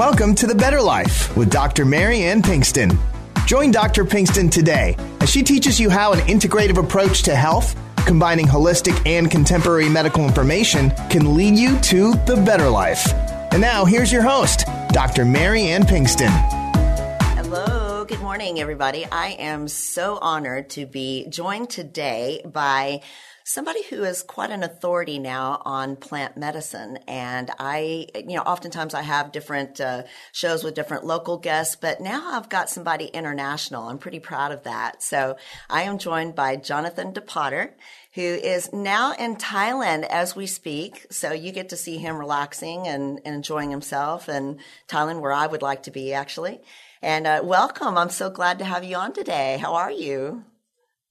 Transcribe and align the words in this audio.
Welcome 0.00 0.34
to 0.36 0.46
The 0.46 0.54
Better 0.54 0.80
Life 0.80 1.36
with 1.36 1.50
Dr. 1.50 1.84
Mary 1.84 2.22
Ann 2.22 2.40
Pinkston. 2.40 2.98
Join 3.46 3.70
Dr. 3.70 4.02
Pinkston 4.02 4.50
today 4.50 4.96
as 5.20 5.28
she 5.28 5.42
teaches 5.42 5.78
you 5.78 5.90
how 5.90 6.14
an 6.14 6.20
integrative 6.20 6.82
approach 6.82 7.22
to 7.24 7.36
health, 7.36 7.76
combining 8.06 8.46
holistic 8.46 8.98
and 9.06 9.30
contemporary 9.30 9.90
medical 9.90 10.24
information, 10.24 10.90
can 11.10 11.36
lead 11.36 11.54
you 11.54 11.78
to 11.80 12.12
the 12.24 12.42
better 12.46 12.70
life. 12.70 13.12
And 13.52 13.60
now, 13.60 13.84
here's 13.84 14.10
your 14.10 14.22
host, 14.22 14.64
Dr. 14.88 15.26
Mary 15.26 15.64
Ann 15.64 15.82
Pinkston. 15.82 16.30
Hello, 17.36 18.06
good 18.06 18.20
morning, 18.20 18.58
everybody. 18.58 19.04
I 19.04 19.32
am 19.32 19.68
so 19.68 20.16
honored 20.16 20.70
to 20.70 20.86
be 20.86 21.26
joined 21.28 21.68
today 21.68 22.40
by 22.46 23.02
somebody 23.50 23.82
who 23.90 24.04
is 24.04 24.22
quite 24.22 24.50
an 24.50 24.62
authority 24.62 25.18
now 25.18 25.60
on 25.64 25.96
plant 25.96 26.36
medicine. 26.36 26.98
And 27.08 27.50
I, 27.58 28.06
you 28.14 28.36
know, 28.36 28.42
oftentimes 28.42 28.94
I 28.94 29.02
have 29.02 29.32
different 29.32 29.80
uh, 29.80 30.04
shows 30.30 30.62
with 30.62 30.74
different 30.74 31.04
local 31.04 31.36
guests, 31.36 31.74
but 31.74 32.00
now 32.00 32.36
I've 32.36 32.48
got 32.48 32.70
somebody 32.70 33.06
international. 33.06 33.88
I'm 33.88 33.98
pretty 33.98 34.20
proud 34.20 34.52
of 34.52 34.62
that. 34.62 35.02
So 35.02 35.36
I 35.68 35.82
am 35.82 35.98
joined 35.98 36.36
by 36.36 36.56
Jonathan 36.56 37.12
DePotter 37.12 37.72
who 38.14 38.22
is 38.22 38.72
now 38.72 39.14
in 39.14 39.36
Thailand 39.36 40.04
as 40.04 40.34
we 40.34 40.46
speak. 40.46 41.06
So 41.10 41.32
you 41.32 41.52
get 41.52 41.68
to 41.68 41.76
see 41.76 41.98
him 41.98 42.18
relaxing 42.18 42.88
and, 42.88 43.20
and 43.24 43.36
enjoying 43.36 43.70
himself 43.70 44.28
in 44.28 44.58
Thailand, 44.88 45.20
where 45.20 45.32
I 45.32 45.46
would 45.46 45.62
like 45.62 45.84
to 45.84 45.92
be 45.92 46.12
actually. 46.12 46.60
And 47.02 47.26
uh, 47.26 47.40
welcome. 47.44 47.96
I'm 47.96 48.10
so 48.10 48.28
glad 48.28 48.58
to 48.58 48.64
have 48.64 48.82
you 48.82 48.96
on 48.96 49.12
today. 49.12 49.58
How 49.58 49.74
are 49.74 49.92
you? 49.92 50.44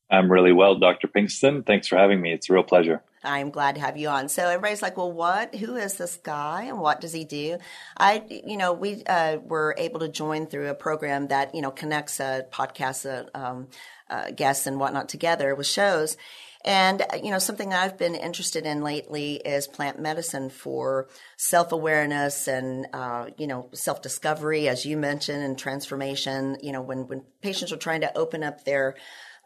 I'm 0.09 0.31
really 0.31 0.51
well, 0.51 0.75
Dr. 0.75 1.07
Pinkston. 1.07 1.65
Thanks 1.65 1.87
for 1.87 1.97
having 1.97 2.19
me. 2.21 2.33
It's 2.33 2.49
a 2.49 2.53
real 2.53 2.63
pleasure. 2.63 3.01
I'm 3.23 3.49
glad 3.49 3.75
to 3.75 3.81
have 3.81 3.97
you 3.97 4.07
on. 4.07 4.29
So 4.29 4.47
everybody's 4.47 4.81
like, 4.81 4.97
well, 4.97 5.11
what? 5.11 5.53
Who 5.55 5.75
is 5.75 5.95
this 5.95 6.17
guy 6.17 6.63
and 6.63 6.79
what 6.79 7.01
does 7.01 7.11
he 7.11 7.25
do? 7.25 7.57
I, 7.97 8.23
you 8.29 8.57
know, 8.57 8.71
we 8.73 9.03
uh, 9.03 9.37
were 9.37 9.75
able 9.77 9.99
to 9.99 10.07
join 10.07 10.47
through 10.47 10.69
a 10.69 10.73
program 10.73 11.27
that, 11.27 11.53
you 11.53 11.61
know, 11.61 11.71
connects 11.71 12.19
uh, 12.19 12.41
podcasts, 12.51 13.05
uh, 13.05 13.25
um, 13.37 13.67
uh, 14.09 14.31
guests 14.31 14.67
and 14.67 14.79
whatnot 14.79 15.09
together 15.09 15.53
with 15.53 15.67
shows. 15.67 16.17
And, 16.65 17.01
uh, 17.01 17.17
you 17.21 17.31
know, 17.31 17.39
something 17.39 17.73
I've 17.73 17.97
been 17.97 18.15
interested 18.15 18.65
in 18.65 18.81
lately 18.83 19.35
is 19.35 19.67
plant 19.67 19.99
medicine 19.99 20.49
for 20.49 21.07
self 21.37 21.71
awareness 21.71 22.47
and, 22.47 22.87
uh, 22.91 23.27
you 23.37 23.47
know, 23.47 23.69
self 23.73 24.01
discovery, 24.01 24.67
as 24.67 24.85
you 24.85 24.97
mentioned, 24.97 25.43
and 25.43 25.57
transformation. 25.57 26.57
You 26.61 26.73
know, 26.73 26.81
when, 26.81 27.07
when 27.07 27.23
patients 27.41 27.71
are 27.71 27.77
trying 27.77 28.01
to 28.01 28.17
open 28.17 28.43
up 28.43 28.65
their 28.65 28.95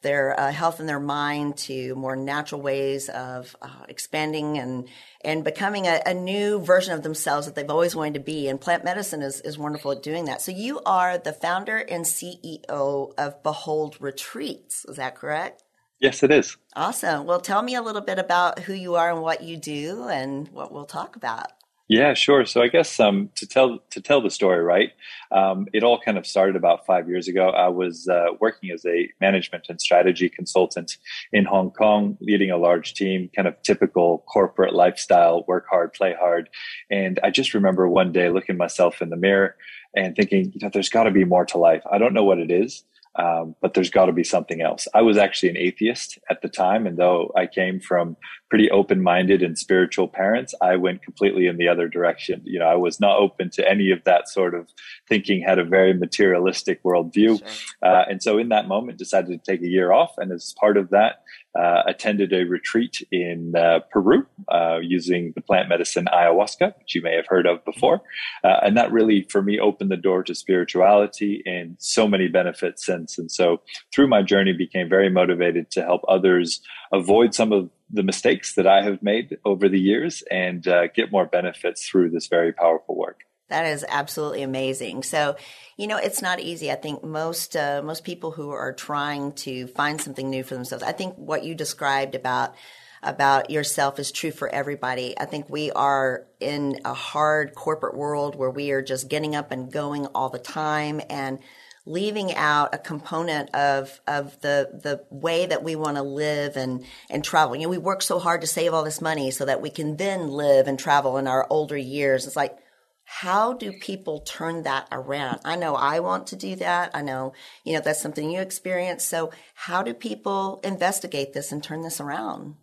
their 0.04 0.40
uh, 0.40 0.52
health 0.52 0.80
and 0.80 0.88
their 0.88 1.00
mind 1.00 1.58
to 1.58 1.96
more 1.96 2.16
natural 2.16 2.62
ways 2.62 3.10
of 3.10 3.56
uh, 3.62 3.86
expanding 3.90 4.60
and 4.60 4.88
and 5.26 5.44
becoming 5.44 5.88
a, 5.88 6.02
a, 6.06 6.14
new 6.14 6.60
version 6.60 6.94
of 6.94 7.02
themselves 7.02 7.48
that 7.48 7.56
they've 7.56 7.70
always 7.70 7.96
wanted 7.96 8.16
to 8.16 8.20
be. 8.20 8.50
And 8.50 8.60
plant 8.60 8.84
medicine 8.84 9.22
is, 9.22 9.40
is 9.40 9.58
wonderful 9.58 9.94
at 9.94 10.04
doing 10.04 10.26
that. 10.26 10.42
So 10.42 10.52
you 10.52 10.82
are 10.86 11.18
the 11.18 11.32
founder 11.32 11.78
and 11.78 12.04
CEO 12.04 13.14
of 13.18 13.42
Behold 13.42 13.96
Retreats. 14.02 14.84
Is 14.84 14.98
that 14.98 15.16
correct? 15.16 15.64
Yes, 16.00 16.22
it 16.22 16.32
is. 16.32 16.58
Awesome. 16.76 17.26
Well, 17.26 17.40
tell 17.40 17.62
me 17.62 17.76
a 17.76 17.82
little 17.82 18.02
bit 18.02 18.20
about 18.20 18.60
who 18.60 18.74
you 18.74 18.96
are 18.96 19.10
and 19.10 19.22
what 19.22 19.42
you 19.42 19.56
do 19.56 20.10
and 20.10 20.50
what 20.50 20.74
we'll 20.74 20.84
talk 20.84 21.16
about. 21.16 21.48
Yeah, 21.90 22.14
sure. 22.14 22.46
So 22.46 22.62
I 22.62 22.70
guess 22.70 22.98
um, 23.00 23.30
to 23.36 23.46
tell 23.46 23.80
to 23.90 24.02
tell 24.02 24.22
the 24.22 24.30
story, 24.30 24.64
right? 24.64 24.92
Um, 25.32 25.68
it 25.74 25.84
all 25.84 26.00
kind 26.00 26.18
of 26.18 26.26
started 26.26 26.56
about 26.56 26.86
five 26.86 27.10
years 27.10 27.28
ago. 27.28 27.50
I 27.50 27.68
was 27.68 28.08
uh, 28.08 28.28
working 28.40 28.72
as 28.72 28.86
a 28.86 29.10
management 29.20 29.66
and 29.68 29.82
strategy 29.82 30.30
consultant 30.30 30.98
in 31.34 31.44
Hong 31.44 31.72
Kong, 31.72 32.18
leading 32.22 32.52
a 32.52 32.58
large 32.58 32.94
team, 32.94 33.30
kind 33.36 33.50
of 33.50 33.62
typical 33.64 34.24
corporate 34.32 34.74
lifestyle: 34.74 35.44
work 35.46 35.66
hard, 35.70 35.92
play 35.92 36.16
hard. 36.18 36.50
And 36.90 37.20
I 37.22 37.32
just 37.32 37.54
remember 37.54 37.88
one 37.90 38.14
day 38.14 38.30
looking 38.30 38.56
myself 38.56 39.02
in 39.02 39.10
the 39.10 39.18
mirror 39.18 39.56
and 39.94 40.16
thinking, 40.16 40.54
you 40.54 40.60
know, 40.62 40.70
there's 40.72 40.90
got 40.90 41.04
to 41.04 41.12
be 41.12 41.26
more 41.26 41.46
to 41.48 41.58
life. 41.58 41.84
I 41.92 41.98
don't 41.98 42.14
know 42.14 42.24
what 42.24 42.40
it 42.40 42.50
is. 42.50 42.86
Um, 43.16 43.56
but 43.62 43.76
there's 43.76 43.92
got 43.92 44.08
to 44.08 44.12
be 44.12 44.24
something 44.24 44.62
else. 44.62 44.88
I 44.96 45.04
was 45.04 45.18
actually 45.18 45.50
an 45.50 45.58
atheist 45.58 46.18
at 46.32 46.42
the 46.42 46.50
time, 46.50 46.88
and 46.88 46.98
though 46.98 47.32
I 47.38 47.46
came 47.46 47.80
from 47.80 48.18
pretty 48.54 48.70
open-minded 48.70 49.42
and 49.42 49.58
spiritual 49.58 50.08
parents, 50.08 50.54
I 50.62 50.76
went 50.76 51.02
completely 51.02 51.48
in 51.48 51.58
the 51.58 51.68
other 51.68 51.88
direction. 51.88 52.40
You 52.46 52.60
know, 52.60 52.68
I 52.68 52.76
was 52.76 53.00
not 53.00 53.18
open 53.18 53.50
to 53.54 53.68
any 53.68 53.90
of 53.90 54.04
that 54.04 54.30
sort 54.30 54.54
of 54.54 54.70
thinking. 55.10 55.42
Had 55.42 55.58
a 55.58 55.64
very 55.64 55.92
materialistic 55.96 56.84
worldview, 56.84 57.40
sure. 57.40 57.48
uh, 57.82 58.04
and 58.08 58.22
so 58.22 58.38
in 58.38 58.50
that 58.50 58.68
moment, 58.68 59.00
decided 59.00 59.44
to 59.44 59.52
take 59.52 59.64
a 59.64 59.68
year 59.68 59.92
off. 59.92 60.12
And 60.20 60.32
as 60.32 60.54
part 60.60 60.78
of 60.78 60.92
that, 60.92 61.24
uh, 61.60 61.82
attended 61.88 62.32
a 62.32 62.44
retreat 62.44 63.02
in 63.12 63.56
uh, 63.56 63.80
Peru 63.92 64.26
uh, 64.52 64.78
using 64.82 65.34
the 65.36 65.42
plant 65.42 65.68
medicine 65.68 66.06
ayahuasca, 66.14 66.78
which 66.78 66.94
you 66.94 67.02
may 67.02 67.16
have 67.16 67.26
heard 67.28 67.48
of 67.48 67.66
before. 67.66 68.02
Uh, 68.44 68.58
and 68.62 68.78
that 68.78 68.92
really, 68.92 69.24
for 69.30 69.42
me, 69.42 69.60
opened 69.60 69.90
the 69.90 69.98
door 69.98 70.22
to 70.24 70.36
spirituality 70.36 71.42
and 71.48 71.76
so 71.80 72.08
many 72.08 72.28
benefits 72.28 72.86
since. 72.86 73.18
And 73.18 73.32
so 73.32 73.62
through 73.94 74.08
my 74.08 74.22
journey, 74.22 74.54
became 74.54 74.90
very 74.90 75.10
motivated 75.10 75.72
to 75.72 75.82
help 75.82 76.02
others 76.08 76.62
avoid 76.92 77.34
some 77.34 77.52
of 77.52 77.70
the 77.90 78.04
mistakes 78.04 78.56
that 78.56 78.68
I 78.68 78.84
have 78.84 79.04
made 79.04 79.38
over 79.46 79.70
the 79.70 79.80
years 79.80 80.24
and 80.32 80.68
uh, 80.68 80.88
get 80.88 81.12
more 81.12 81.26
benefits 81.26 81.88
through 81.88 82.10
this 82.10 82.28
very 82.28 82.54
powerful 82.54 82.98
work. 82.98 83.22
That 83.50 83.66
is 83.66 83.86
absolutely 83.88 84.42
amazing. 84.42 85.04
So, 85.04 85.36
you 85.78 85.88
know, 85.88 85.98
it's 85.98 86.22
not 86.22 86.40
easy. 86.40 86.72
I 86.72 86.76
think 86.76 87.04
most 87.04 87.56
uh, 87.56 87.82
most 87.84 88.04
people 88.04 88.32
who 88.32 88.50
are 88.50 88.74
trying 88.74 89.34
to 89.34 89.68
find 89.68 90.02
something 90.02 90.30
new 90.30 90.44
for 90.44 90.56
themselves. 90.56 90.84
I 90.84 90.92
think 90.92 91.16
what 91.16 91.44
you 91.44 91.54
described 91.54 92.16
about 92.16 92.56
about 93.04 93.50
yourself 93.50 94.00
is 94.00 94.12
true 94.12 94.32
for 94.32 94.48
everybody. 94.48 95.14
I 95.20 95.26
think 95.26 95.50
we 95.50 95.72
are 95.72 96.26
in 96.40 96.80
a 96.86 96.94
hard 96.94 97.54
corporate 97.54 97.96
world 97.96 98.36
where 98.36 98.50
we 98.50 98.72
are 98.72 98.82
just 98.82 99.10
getting 99.10 99.36
up 99.36 99.52
and 99.52 99.72
going 99.72 100.08
all 100.08 100.30
the 100.30 100.40
time 100.40 101.02
and 101.10 101.40
leaving 101.86 102.34
out 102.34 102.74
a 102.74 102.78
component 102.78 103.54
of 103.54 104.00
of 104.08 104.40
the 104.42 104.70
the 104.84 105.06
way 105.10 105.46
that 105.46 105.64
we 105.64 105.76
want 105.76 105.98
to 105.98 106.04
live 106.04 106.56
and 106.56 106.86
and 107.10 107.24
travel. 107.24 107.56
You 107.56 107.64
know, 107.64 107.70
we 107.70 107.78
work 107.78 108.02
so 108.02 108.20
hard 108.20 108.42
to 108.42 108.48
save 108.48 108.74
all 108.74 108.84
this 108.84 109.02
money 109.02 109.32
so 109.32 109.46
that 109.46 109.62
we 109.62 109.70
can 109.70 109.98
then 109.98 110.30
live 110.30 110.68
and 110.68 110.80
travel 110.80 111.18
in 111.18 111.28
our 111.28 111.48
older 111.50 111.78
years. 111.78 112.26
It's 112.26 112.36
like 112.36 112.58
how 113.06 113.54
do 113.54 113.74
people 113.74 114.22
turn 114.22 114.64
that 114.64 114.88
around? 114.92 115.40
I 115.44 115.56
know 115.56 115.76
I 115.76 116.00
want 116.00 116.28
to 116.28 116.36
do 116.36 116.56
that. 116.58 116.92
I 116.94 117.02
know, 117.02 117.34
you 117.64 117.74
know, 117.74 117.82
that's 117.82 118.02
something 118.02 118.32
you 118.32 118.40
experience. 118.40 119.04
So 119.04 119.32
how 119.54 119.84
do 119.84 119.94
people 119.94 120.62
investigate 120.64 121.34
this 121.34 121.52
and 121.52 121.64
turn 121.64 121.82
this 121.82 122.00
around? 122.00 122.56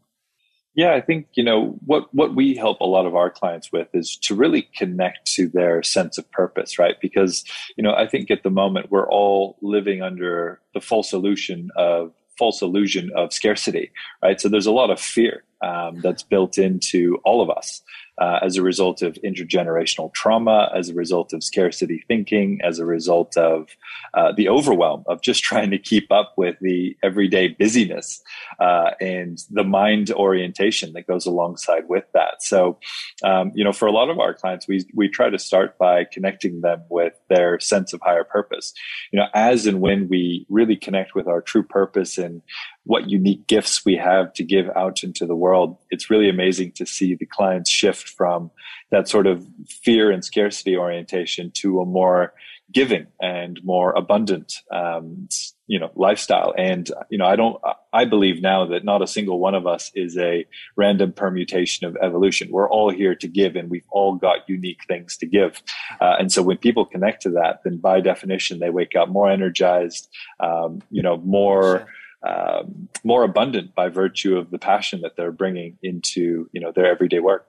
Yeah, 0.74 0.94
I 0.94 1.00
think, 1.00 1.26
you 1.34 1.42
know, 1.42 1.78
what, 1.84 2.14
what 2.14 2.34
we 2.34 2.54
help 2.54 2.80
a 2.80 2.86
lot 2.86 3.04
of 3.04 3.16
our 3.16 3.28
clients 3.28 3.72
with 3.72 3.88
is 3.92 4.16
to 4.18 4.36
really 4.36 4.68
connect 4.76 5.32
to 5.34 5.48
their 5.48 5.82
sense 5.82 6.16
of 6.16 6.30
purpose, 6.30 6.78
right? 6.78 6.94
Because, 7.02 7.44
you 7.76 7.82
know, 7.82 7.92
I 7.92 8.06
think 8.06 8.30
at 8.30 8.44
the 8.44 8.50
moment 8.50 8.90
we're 8.90 9.10
all 9.10 9.56
living 9.62 10.00
under 10.00 10.60
the 10.72 10.80
false 10.80 11.12
illusion 11.12 11.70
of 11.76 12.12
false 12.38 12.62
illusion 12.62 13.10
of 13.16 13.32
scarcity, 13.32 13.90
right? 14.22 14.40
So 14.40 14.48
there's 14.48 14.66
a 14.66 14.72
lot 14.72 14.90
of 14.90 14.98
fear 15.00 15.44
um, 15.62 16.00
that's 16.00 16.22
built 16.22 16.56
into 16.56 17.18
all 17.24 17.42
of 17.42 17.50
us 17.50 17.82
uh, 18.20 18.38
as 18.42 18.56
a 18.56 18.62
result 18.62 19.00
of 19.00 19.14
intergenerational 19.24 20.12
trauma, 20.12 20.70
as 20.76 20.90
a 20.90 20.94
result 20.94 21.32
of 21.32 21.42
scarcity 21.42 22.04
thinking, 22.06 22.60
as 22.62 22.78
a 22.78 22.84
result 22.84 23.36
of 23.36 23.68
uh, 24.14 24.30
the 24.36 24.48
overwhelm 24.48 25.02
of 25.06 25.22
just 25.22 25.42
trying 25.50 25.70
to 25.70 25.78
keep 25.78 26.12
up 26.12 26.34
with 26.36 26.56
the 26.60 26.96
everyday 27.02 27.48
busyness 27.48 28.22
uh, 28.60 28.90
and 29.00 29.38
the 29.50 29.64
mind 29.64 30.10
orientation 30.12 30.92
that 30.92 31.06
goes 31.06 31.24
alongside 31.24 31.88
with 31.88 32.04
that. 32.12 32.42
So, 32.42 32.78
um, 33.24 33.52
you 33.54 33.64
know, 33.64 33.72
for 33.72 33.86
a 33.86 33.92
lot 33.92 34.10
of 34.10 34.18
our 34.18 34.34
clients, 34.34 34.68
we 34.68 34.84
we 34.94 35.08
try 35.08 35.30
to 35.30 35.38
start 35.38 35.78
by 35.78 36.04
connecting 36.04 36.60
them 36.60 36.82
with 36.90 37.14
their 37.28 37.58
sense 37.58 37.92
of 37.92 38.00
higher 38.02 38.24
purpose. 38.24 38.74
You 39.12 39.20
know, 39.20 39.26
as 39.34 39.66
and 39.66 39.80
when 39.80 40.08
we 40.08 40.46
really 40.50 40.76
connect 40.76 41.14
with 41.14 41.26
our 41.26 41.40
true 41.40 41.62
purpose 41.62 42.18
and 42.18 42.42
what 42.84 43.08
unique 43.08 43.46
gifts 43.46 43.84
we 43.84 43.96
have 43.96 44.32
to 44.34 44.42
give 44.42 44.68
out 44.76 45.02
into 45.02 45.26
the 45.26 45.36
world, 45.36 45.78
it's 45.90 46.10
really 46.10 46.28
amazing 46.28 46.72
to 46.72 46.86
see 46.86 47.14
the 47.14 47.26
clients 47.26 47.70
shift 47.70 48.09
from 48.10 48.50
that 48.90 49.08
sort 49.08 49.26
of 49.26 49.46
fear 49.68 50.10
and 50.10 50.24
scarcity 50.24 50.76
orientation 50.76 51.50
to 51.54 51.80
a 51.80 51.86
more 51.86 52.34
giving 52.72 53.06
and 53.20 53.58
more 53.64 53.92
abundant, 53.92 54.54
um, 54.72 55.28
you 55.66 55.78
know 55.78 55.90
lifestyle. 55.94 56.52
And 56.56 56.90
you 57.10 57.18
know 57.18 57.26
i 57.26 57.36
don't 57.36 57.60
i 57.92 58.04
believe 58.04 58.42
now 58.42 58.66
that 58.66 58.84
not 58.84 59.02
a 59.02 59.06
single 59.06 59.38
one 59.38 59.54
of 59.54 59.66
us 59.66 59.90
is 59.94 60.16
a 60.18 60.46
random 60.76 61.12
permutation 61.12 61.86
of 61.86 61.96
evolution. 62.02 62.48
We're 62.50 62.68
all 62.68 62.90
here 62.90 63.14
to 63.14 63.28
give 63.28 63.56
and 63.56 63.70
we've 63.70 63.86
all 63.90 64.16
got 64.16 64.48
unique 64.48 64.80
things 64.88 65.16
to 65.18 65.26
give. 65.26 65.62
Uh, 66.00 66.16
and 66.18 66.32
so 66.32 66.42
when 66.42 66.58
people 66.58 66.84
connect 66.84 67.22
to 67.22 67.30
that 67.30 67.60
then 67.64 67.78
by 67.78 68.00
definition 68.00 68.58
they 68.58 68.70
wake 68.70 68.96
up 68.96 69.08
more 69.08 69.30
energized 69.30 70.08
um, 70.40 70.82
you 70.90 71.02
know 71.02 71.18
more 71.18 71.86
um, 72.22 72.88
more 73.02 73.24
abundant 73.24 73.74
by 73.74 73.88
virtue 73.88 74.36
of 74.36 74.50
the 74.50 74.58
passion 74.58 75.00
that 75.02 75.16
they're 75.16 75.32
bringing 75.32 75.78
into 75.82 76.48
you 76.52 76.60
know 76.60 76.72
their 76.72 76.86
everyday 76.86 77.20
work 77.20 77.46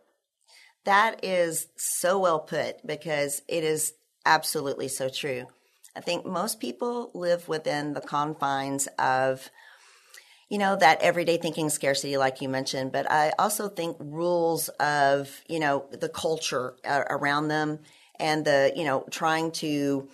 that 0.85 1.23
is 1.23 1.67
so 1.75 2.19
well 2.19 2.39
put 2.39 2.85
because 2.85 3.41
it 3.47 3.63
is 3.63 3.93
absolutely 4.25 4.87
so 4.87 5.09
true 5.09 5.47
I 5.95 5.99
think 5.99 6.25
most 6.25 6.59
people 6.59 7.11
live 7.13 7.47
within 7.47 7.93
the 7.93 8.01
confines 8.01 8.87
of, 8.97 9.49
you 10.49 10.57
know, 10.57 10.75
that 10.77 11.01
everyday 11.01 11.37
thinking 11.37 11.69
scarcity, 11.69 12.17
like 12.17 12.41
you 12.41 12.49
mentioned. 12.49 12.91
But 12.91 13.11
I 13.11 13.33
also 13.37 13.67
think 13.67 13.97
rules 13.99 14.69
of, 14.79 15.41
you 15.47 15.59
know, 15.59 15.85
the 15.91 16.09
culture 16.09 16.75
uh, 16.85 17.03
around 17.09 17.49
them 17.49 17.79
and 18.19 18.45
the, 18.45 18.71
you 18.75 18.85
know, 18.85 19.05
trying 19.11 19.51
to, 19.53 20.07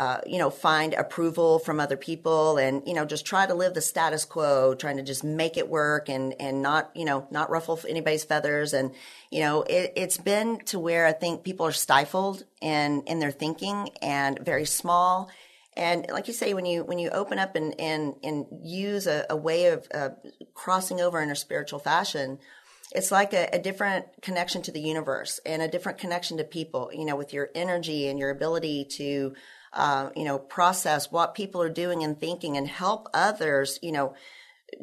uh, 0.00 0.18
you 0.26 0.38
know, 0.38 0.48
find 0.48 0.94
approval 0.94 1.58
from 1.58 1.78
other 1.78 1.96
people 1.98 2.56
and, 2.56 2.82
you 2.86 2.94
know, 2.94 3.04
just 3.04 3.26
try 3.26 3.44
to 3.44 3.52
live 3.52 3.74
the 3.74 3.82
status 3.82 4.24
quo, 4.24 4.74
trying 4.74 4.96
to 4.96 5.02
just 5.02 5.22
make 5.22 5.58
it 5.58 5.68
work 5.68 6.08
and, 6.08 6.34
and 6.40 6.62
not, 6.62 6.90
you 6.96 7.04
know, 7.04 7.28
not 7.30 7.50
ruffle 7.50 7.78
anybody's 7.86 8.24
feathers. 8.24 8.72
And, 8.72 8.92
you 9.30 9.40
know, 9.40 9.60
it, 9.64 9.92
it's 9.96 10.16
been 10.16 10.60
to 10.60 10.78
where 10.78 11.04
I 11.04 11.12
think 11.12 11.44
people 11.44 11.66
are 11.66 11.72
stifled 11.72 12.44
in, 12.62 13.02
in 13.02 13.18
their 13.18 13.30
thinking 13.30 13.90
and 14.00 14.38
very 14.38 14.64
small. 14.64 15.28
And 15.76 16.06
like 16.10 16.28
you 16.28 16.32
say, 16.32 16.54
when 16.54 16.64
you 16.64 16.82
when 16.82 16.98
you 16.98 17.10
open 17.10 17.38
up 17.38 17.54
and 17.54 17.78
and, 17.78 18.14
and 18.24 18.46
use 18.62 19.06
a, 19.06 19.26
a 19.28 19.36
way 19.36 19.66
of 19.66 19.86
uh, 19.92 20.10
crossing 20.54 21.02
over 21.02 21.20
in 21.20 21.30
a 21.30 21.36
spiritual 21.36 21.78
fashion, 21.78 22.38
it's 22.92 23.12
like 23.12 23.34
a, 23.34 23.50
a, 23.52 23.58
different 23.58 24.06
connection 24.20 24.62
to 24.62 24.72
the 24.72 24.80
universe 24.80 25.40
and 25.46 25.62
a 25.62 25.68
different 25.68 25.98
connection 25.98 26.38
to 26.38 26.44
people. 26.44 26.90
You 26.92 27.04
know, 27.04 27.16
with 27.16 27.32
your 27.32 27.50
energy 27.54 28.08
and 28.08 28.18
your 28.18 28.30
ability 28.30 28.86
to 28.96 29.34
uh, 29.72 30.10
you 30.16 30.24
know, 30.24 30.38
process 30.38 31.10
what 31.10 31.34
people 31.34 31.62
are 31.62 31.70
doing 31.70 32.02
and 32.02 32.18
thinking 32.18 32.56
and 32.56 32.68
help 32.68 33.08
others, 33.14 33.78
you 33.82 33.92
know, 33.92 34.14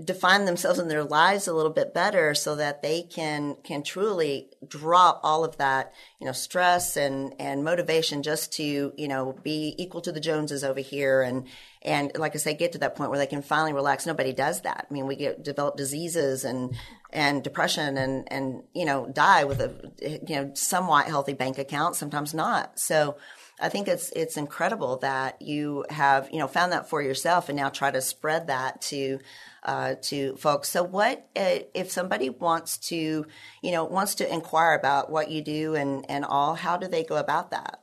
define 0.03 0.45
themselves 0.45 0.79
in 0.79 0.87
their 0.87 1.03
lives 1.03 1.47
a 1.47 1.53
little 1.53 1.71
bit 1.71 1.93
better 1.93 2.35
so 2.35 2.55
that 2.55 2.81
they 2.81 3.01
can 3.01 3.55
can 3.63 3.83
truly 3.83 4.49
drop 4.67 5.19
all 5.23 5.43
of 5.43 5.57
that 5.57 5.93
you 6.19 6.25
know 6.25 6.31
stress 6.31 6.97
and 6.97 7.33
and 7.39 7.63
motivation 7.63 8.21
just 8.21 8.53
to 8.53 8.93
you 8.95 9.07
know 9.07 9.33
be 9.43 9.75
equal 9.77 10.01
to 10.01 10.11
the 10.11 10.19
joneses 10.19 10.63
over 10.63 10.79
here. 10.79 11.21
And 11.21 11.47
and 11.81 12.11
like 12.17 12.35
i 12.35 12.37
say 12.37 12.53
get 12.53 12.73
to 12.73 12.79
that 12.79 12.95
point 12.95 13.09
where 13.09 13.19
they 13.19 13.27
can 13.27 13.41
finally 13.41 13.73
relax. 13.73 14.05
Nobody 14.05 14.33
does 14.33 14.61
that. 14.61 14.87
I 14.89 14.93
mean 14.93 15.07
we 15.07 15.15
get 15.15 15.43
develop 15.43 15.77
diseases 15.77 16.43
and 16.43 16.75
and 17.11 17.43
depression 17.43 17.97
and 17.97 18.31
and 18.31 18.63
you 18.73 18.85
know 18.85 19.07
die 19.07 19.45
with 19.45 19.61
a 19.61 19.73
you 20.01 20.35
know 20.35 20.51
somewhat 20.53 21.07
healthy 21.07 21.33
bank 21.33 21.57
account 21.57 21.95
sometimes 21.95 22.33
not. 22.33 22.79
So 22.79 23.17
I 23.59 23.69
think 23.69 23.87
it's 23.87 24.11
it's 24.11 24.37
incredible 24.37 24.97
that 24.97 25.41
you 25.41 25.85
have 25.89 26.29
you 26.31 26.39
know 26.39 26.47
found 26.47 26.71
that 26.73 26.89
for 26.89 27.01
yourself 27.01 27.49
and 27.49 27.57
now 27.57 27.69
try 27.69 27.89
to 27.89 28.01
spread 28.01 28.47
that 28.47 28.81
to 28.81 29.19
uh, 29.63 29.95
to 30.03 30.35
folks. 30.35 30.69
So, 30.69 30.83
what 30.83 31.27
uh, 31.35 31.59
if 31.73 31.91
somebody 31.91 32.29
wants 32.29 32.77
to 32.89 33.25
you 33.63 33.71
know 33.71 33.85
wants 33.85 34.15
to 34.15 34.31
inquire 34.31 34.75
about 34.75 35.09
what 35.09 35.31
you 35.31 35.41
do 35.41 35.75
and 35.75 36.05
and 36.09 36.23
all? 36.23 36.55
How 36.55 36.77
do 36.77 36.87
they 36.87 37.03
go 37.03 37.17
about 37.17 37.51
that? 37.51 37.81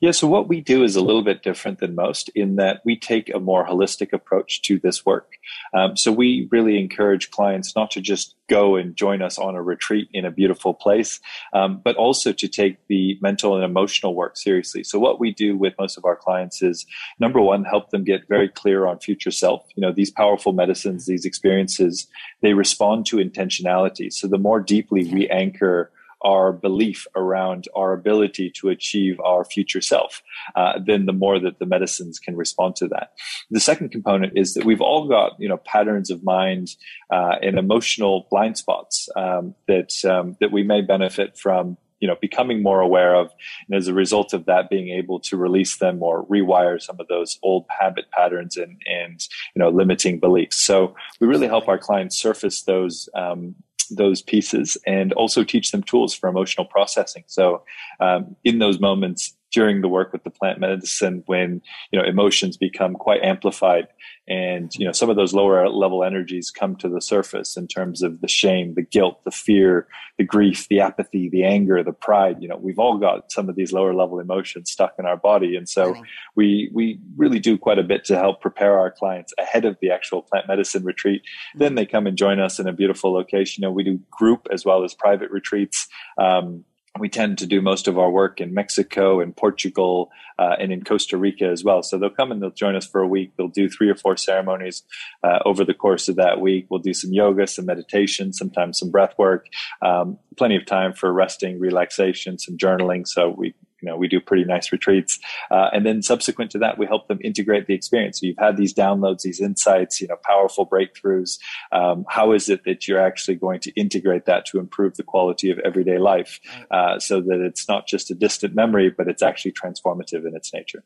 Yeah, 0.00 0.10
so 0.12 0.26
what 0.26 0.48
we 0.48 0.60
do 0.60 0.82
is 0.82 0.96
a 0.96 1.02
little 1.02 1.22
bit 1.22 1.42
different 1.42 1.78
than 1.78 1.94
most 1.94 2.28
in 2.30 2.56
that 2.56 2.80
we 2.84 2.96
take 2.96 3.32
a 3.32 3.38
more 3.38 3.66
holistic 3.66 4.12
approach 4.12 4.62
to 4.62 4.78
this 4.78 5.04
work. 5.04 5.34
Um, 5.74 5.96
so 5.96 6.10
we 6.10 6.48
really 6.50 6.78
encourage 6.78 7.30
clients 7.30 7.74
not 7.76 7.90
to 7.92 8.00
just 8.00 8.34
go 8.48 8.76
and 8.76 8.96
join 8.96 9.22
us 9.22 9.38
on 9.38 9.54
a 9.54 9.62
retreat 9.62 10.08
in 10.12 10.24
a 10.24 10.30
beautiful 10.30 10.74
place, 10.74 11.20
um, 11.52 11.80
but 11.84 11.96
also 11.96 12.32
to 12.32 12.48
take 12.48 12.76
the 12.88 13.18
mental 13.22 13.54
and 13.54 13.64
emotional 13.64 14.14
work 14.14 14.36
seriously. 14.36 14.84
So 14.84 14.98
what 14.98 15.20
we 15.20 15.32
do 15.32 15.56
with 15.56 15.74
most 15.78 15.96
of 15.96 16.04
our 16.04 16.16
clients 16.16 16.62
is 16.62 16.84
number 17.18 17.40
one, 17.40 17.64
help 17.64 17.90
them 17.90 18.04
get 18.04 18.28
very 18.28 18.48
clear 18.48 18.86
on 18.86 18.98
future 18.98 19.30
self. 19.30 19.66
You 19.74 19.80
know, 19.82 19.92
these 19.92 20.10
powerful 20.10 20.52
medicines, 20.52 21.06
these 21.06 21.24
experiences, 21.24 22.08
they 22.40 22.54
respond 22.54 23.06
to 23.06 23.16
intentionality. 23.16 24.12
So 24.12 24.26
the 24.26 24.38
more 24.38 24.60
deeply 24.60 25.04
we 25.12 25.28
anchor 25.28 25.90
our 26.24 26.52
belief 26.52 27.06
around 27.16 27.66
our 27.74 27.92
ability 27.92 28.50
to 28.50 28.68
achieve 28.68 29.20
our 29.20 29.44
future 29.44 29.80
self, 29.80 30.22
uh, 30.56 30.78
then 30.84 31.06
the 31.06 31.12
more 31.12 31.38
that 31.38 31.58
the 31.58 31.66
medicines 31.66 32.18
can 32.18 32.36
respond 32.36 32.76
to 32.76 32.88
that. 32.88 33.12
The 33.50 33.60
second 33.60 33.90
component 33.90 34.32
is 34.36 34.54
that 34.54 34.64
we've 34.64 34.80
all 34.80 35.08
got 35.08 35.32
you 35.38 35.48
know 35.48 35.58
patterns 35.58 36.10
of 36.10 36.22
mind 36.22 36.76
uh, 37.10 37.36
and 37.42 37.58
emotional 37.58 38.26
blind 38.30 38.56
spots 38.58 39.08
um, 39.16 39.54
that 39.68 40.04
um, 40.04 40.36
that 40.40 40.52
we 40.52 40.62
may 40.62 40.80
benefit 40.80 41.38
from 41.38 41.76
you 42.02 42.08
know 42.08 42.16
becoming 42.20 42.62
more 42.62 42.80
aware 42.80 43.14
of 43.14 43.32
and 43.68 43.76
as 43.76 43.86
a 43.86 43.94
result 43.94 44.34
of 44.34 44.44
that 44.44 44.68
being 44.68 44.88
able 44.88 45.20
to 45.20 45.36
release 45.36 45.78
them 45.78 46.02
or 46.02 46.26
rewire 46.26 46.82
some 46.82 46.96
of 46.98 47.06
those 47.08 47.38
old 47.42 47.64
habit 47.80 48.10
patterns 48.10 48.56
and 48.58 48.82
and 48.86 49.28
you 49.54 49.60
know 49.60 49.70
limiting 49.70 50.18
beliefs 50.18 50.56
so 50.56 50.94
we 51.20 51.28
really 51.28 51.46
help 51.46 51.68
our 51.68 51.78
clients 51.78 52.18
surface 52.18 52.62
those 52.62 53.08
um, 53.14 53.54
those 53.88 54.22
pieces 54.22 54.76
and 54.86 55.12
also 55.14 55.44
teach 55.44 55.70
them 55.70 55.82
tools 55.82 56.14
for 56.14 56.28
emotional 56.28 56.66
processing. 56.66 57.24
So, 57.26 57.62
um, 58.00 58.36
in 58.44 58.58
those 58.58 58.80
moments 58.80 59.36
during 59.52 59.82
the 59.82 59.88
work 59.88 60.12
with 60.12 60.24
the 60.24 60.30
plant 60.30 60.58
medicine, 60.58 61.22
when 61.26 61.60
you 61.90 61.98
know 61.98 62.04
emotions 62.04 62.56
become 62.56 62.94
quite 62.94 63.22
amplified, 63.22 63.88
and 64.28 64.72
you 64.76 64.86
know 64.86 64.92
some 64.92 65.10
of 65.10 65.16
those 65.16 65.34
lower 65.34 65.68
level 65.68 66.04
energies 66.04 66.50
come 66.50 66.76
to 66.76 66.88
the 66.88 67.00
surface 67.00 67.56
in 67.56 67.66
terms 67.66 68.02
of 68.02 68.20
the 68.20 68.28
shame 68.28 68.74
the 68.74 68.82
guilt 68.82 69.22
the 69.24 69.32
fear 69.32 69.88
the 70.16 70.24
grief 70.24 70.68
the 70.68 70.80
apathy 70.80 71.28
the 71.28 71.44
anger 71.44 71.82
the 71.82 71.92
pride. 71.92 72.36
You 72.40 72.48
know 72.48 72.56
we've 72.56 72.78
all 72.78 72.98
got 72.98 73.32
some 73.32 73.48
of 73.48 73.56
these 73.56 73.72
lower 73.72 73.94
level 73.94 74.20
emotions 74.20 74.70
stuck 74.70 74.94
in 74.98 75.06
our 75.06 75.16
body. 75.16 75.56
And 75.56 75.68
so 75.68 75.96
we 76.36 76.70
we 76.72 77.00
really 77.16 77.40
do 77.40 77.58
quite 77.58 77.78
a 77.78 77.82
bit 77.82 78.04
to 78.06 78.16
help 78.16 78.40
prepare 78.40 78.78
our 78.78 78.90
clients 78.90 79.34
ahead 79.38 79.64
of 79.64 79.76
the 79.80 79.90
actual 79.90 80.22
plant 80.22 80.46
medicine 80.46 80.84
retreat. 80.84 81.22
Then 81.56 81.74
they 81.74 81.86
come 81.86 82.06
and 82.06 82.16
join 82.16 82.38
us 82.38 82.60
in 82.60 82.68
a 82.68 82.72
beautiful 82.72 83.12
location. 83.12 83.62
You 83.62 83.68
know 83.68 83.72
we 83.72 83.84
do 83.84 83.98
group 84.10 84.46
as 84.52 84.64
well 84.64 84.84
as 84.84 84.94
private 84.94 85.30
retreats. 85.30 85.88
Um, 86.16 86.64
we 86.98 87.08
tend 87.08 87.38
to 87.38 87.46
do 87.46 87.62
most 87.62 87.88
of 87.88 87.98
our 87.98 88.10
work 88.10 88.40
in 88.40 88.52
Mexico 88.52 89.20
and 89.20 89.34
Portugal 89.34 90.10
uh, 90.38 90.56
and 90.58 90.72
in 90.72 90.84
Costa 90.84 91.16
Rica 91.16 91.46
as 91.46 91.64
well. 91.64 91.82
So 91.82 91.98
they'll 91.98 92.10
come 92.10 92.30
and 92.30 92.42
they'll 92.42 92.50
join 92.50 92.76
us 92.76 92.86
for 92.86 93.00
a 93.00 93.06
week. 93.06 93.32
They'll 93.36 93.48
do 93.48 93.68
three 93.68 93.88
or 93.88 93.94
four 93.94 94.16
ceremonies 94.16 94.82
uh, 95.24 95.38
over 95.46 95.64
the 95.64 95.74
course 95.74 96.08
of 96.08 96.16
that 96.16 96.40
week. 96.40 96.66
We'll 96.68 96.80
do 96.80 96.92
some 96.92 97.12
yoga, 97.12 97.46
some 97.46 97.64
meditation, 97.64 98.32
sometimes 98.32 98.78
some 98.78 98.90
breath 98.90 99.14
work, 99.16 99.46
um, 99.80 100.18
plenty 100.36 100.56
of 100.56 100.66
time 100.66 100.92
for 100.92 101.10
resting, 101.12 101.58
relaxation, 101.58 102.38
some 102.38 102.58
journaling. 102.58 103.08
So 103.08 103.30
we 103.30 103.54
you 103.82 103.88
know 103.88 103.96
we 103.96 104.08
do 104.08 104.20
pretty 104.20 104.44
nice 104.44 104.72
retreats 104.72 105.18
uh, 105.50 105.68
and 105.72 105.84
then 105.84 106.02
subsequent 106.02 106.50
to 106.50 106.58
that 106.58 106.78
we 106.78 106.86
help 106.86 107.08
them 107.08 107.18
integrate 107.22 107.66
the 107.66 107.74
experience 107.74 108.20
so 108.20 108.26
you've 108.26 108.38
had 108.38 108.56
these 108.56 108.72
downloads 108.72 109.22
these 109.22 109.40
insights 109.40 110.00
you 110.00 110.08
know 110.08 110.16
powerful 110.24 110.66
breakthroughs 110.66 111.38
um, 111.72 112.04
how 112.08 112.32
is 112.32 112.48
it 112.48 112.64
that 112.64 112.88
you're 112.88 113.00
actually 113.00 113.34
going 113.34 113.60
to 113.60 113.70
integrate 113.72 114.24
that 114.24 114.46
to 114.46 114.58
improve 114.58 114.96
the 114.96 115.02
quality 115.02 115.50
of 115.50 115.58
everyday 115.60 115.98
life 115.98 116.40
uh, 116.70 116.98
so 116.98 117.20
that 117.20 117.40
it's 117.40 117.68
not 117.68 117.86
just 117.86 118.10
a 118.10 118.14
distant 118.14 118.54
memory 118.54 118.88
but 118.88 119.08
it's 119.08 119.22
actually 119.22 119.52
transformative 119.52 120.26
in 120.26 120.34
its 120.34 120.52
nature 120.54 120.84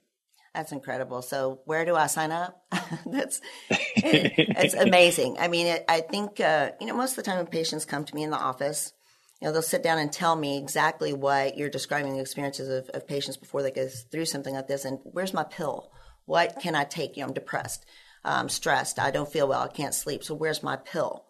that's 0.55 0.73
incredible. 0.73 1.21
So 1.21 1.61
where 1.67 1.85
do 1.85 1.95
I 1.97 2.07
sign 2.07 2.33
up? 2.33 2.65
That's 3.07 3.43
it's 3.71 4.73
amazing. 4.73 5.37
I 5.39 5.49
mean, 5.49 5.67
it, 5.67 5.85
I 5.87 6.01
think 6.01 6.41
uh, 6.41 6.71
you 6.81 6.87
know 6.87 6.95
most 6.95 7.11
of 7.11 7.17
the 7.17 7.25
time 7.25 7.37
when 7.37 7.47
patients 7.47 7.85
come 7.85 8.07
to 8.07 8.15
me 8.15 8.23
in 8.23 8.31
the 8.31 8.39
office, 8.39 8.95
you 9.41 9.47
know, 9.47 9.53
they'll 9.53 9.63
sit 9.63 9.83
down 9.83 9.99
and 9.99 10.13
tell 10.13 10.35
me 10.35 10.57
exactly 10.57 11.13
what 11.13 11.59
you're 11.59 11.69
describing 11.69 12.15
the 12.15 12.21
experiences 12.21 12.69
of, 12.69 12.89
of 12.95 13.07
patients 13.07 13.37
before 13.37 13.63
they 13.63 13.71
go 13.71 13.87
through 13.89 14.25
something 14.25 14.55
like 14.55 14.69
this. 14.69 14.85
And 14.85 14.99
where's 15.05 15.35
my 15.35 15.45
pill? 15.45 15.91
What 16.25 16.59
can 16.61 16.75
I 16.75 16.85
take? 16.85 17.17
You 17.17 17.23
know, 17.23 17.29
I'm 17.29 17.35
depressed, 17.35 17.85
I'm 18.25 18.49
stressed, 18.49 18.99
I 18.99 19.11
don't 19.11 19.31
feel 19.31 19.47
well, 19.47 19.63
I 19.63 19.69
can't 19.69 19.95
sleep. 19.95 20.25
So 20.25 20.35
where's 20.35 20.63
my 20.63 20.77
pill? 20.77 21.25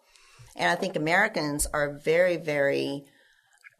And 0.55 0.71
I 0.71 0.75
think 0.75 0.95
Americans 0.95 1.67
are 1.67 1.99
very, 2.03 2.37
very 2.37 3.05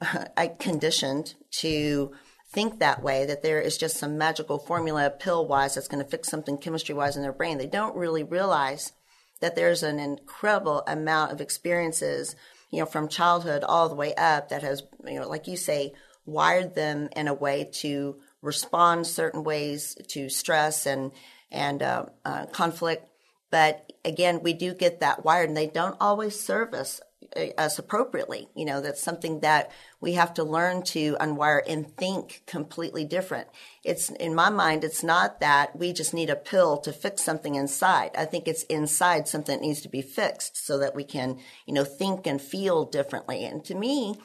uh, 0.02 0.26
conditioned 0.60 1.34
to 1.60 2.12
think 2.52 2.80
that 2.80 3.04
way, 3.04 3.26
that 3.26 3.44
there 3.44 3.60
is 3.60 3.78
just 3.78 3.98
some 3.98 4.18
magical 4.18 4.58
formula 4.58 5.10
pill 5.10 5.48
wise 5.48 5.76
that's 5.76 5.88
going 5.88 6.04
to 6.04 6.10
fix 6.10 6.30
something 6.30 6.58
chemistry 6.58 6.96
wise 6.96 7.16
in 7.16 7.22
their 7.22 7.34
brain. 7.34 7.58
They 7.58 7.68
don't 7.68 7.96
really 7.96 8.24
realize 8.24 8.94
that 9.42 9.56
there's 9.56 9.84
an 9.84 10.00
incredible 10.00 10.84
amount 10.88 11.32
of 11.32 11.42
experiences 11.42 12.36
you 12.70 12.80
know, 12.80 12.86
from 12.86 13.08
childhood 13.08 13.64
all 13.64 13.90
the 13.90 13.96
way 13.96 14.14
up 14.16 14.50
that 14.50 14.64
has, 14.64 14.84
you 15.06 15.20
know, 15.20 15.28
like 15.28 15.48
you 15.48 15.58
say, 15.58 15.94
wired 16.26 16.76
them 16.76 17.10
in 17.16 17.28
a 17.28 17.34
way 17.34 17.70
to 17.72 18.18
respond 18.42 19.08
certain 19.08 19.44
ways 19.44 19.96
to 20.10 20.30
stress 20.30 20.86
and 20.86 21.12
and 21.52 21.82
uh, 21.82 22.06
uh, 22.26 22.46
conflict. 22.48 23.06
But 23.50 23.94
again, 24.04 24.42
we 24.44 24.54
do 24.54 24.74
get 24.74 25.00
that 25.00 25.24
wired, 25.24 25.48
and 25.48 25.58
they 25.58 25.68
don't 25.68 25.96
always 26.02 26.40
service 26.40 26.78
us 26.78 27.07
Uh, 27.36 27.70
appropriately. 27.80 28.48
You 28.56 28.66
know, 28.66 28.80
that's 28.80 29.02
something 29.02 29.40
that 29.40 29.72
we 30.00 30.14
have 30.14 30.36
to 30.36 30.44
learn 30.44 30.84
to 30.84 31.16
unwire 31.20 31.62
and 31.68 31.96
think 31.98 32.44
completely 32.46 33.06
different. 33.06 33.48
It's 33.84 34.10
in 34.10 34.36
my 34.36 34.50
mind, 34.52 34.84
it's 34.84 35.04
not 35.04 35.40
that 35.40 35.76
we 35.76 35.94
just 35.94 36.14
need 36.14 36.30
a 36.30 36.36
pill 36.36 36.78
to 36.80 36.94
fix 36.94 37.24
something 37.24 37.56
inside. 37.56 38.12
I 38.16 38.26
think 38.26 38.48
it's 38.48 38.64
inside 38.64 39.28
something 39.28 39.60
that 39.60 39.66
needs 39.66 39.82
to 39.82 39.90
be 39.90 40.04
fixed 40.04 40.66
so 40.66 40.78
that 40.78 40.96
we 40.96 41.04
can, 41.04 41.40
you 41.66 41.74
know, 41.74 41.84
think 41.84 42.28
and 42.28 42.40
feel 42.40 42.86
differently. 42.86 43.46
And 43.46 43.66
to 43.66 43.74
me, 43.74 44.16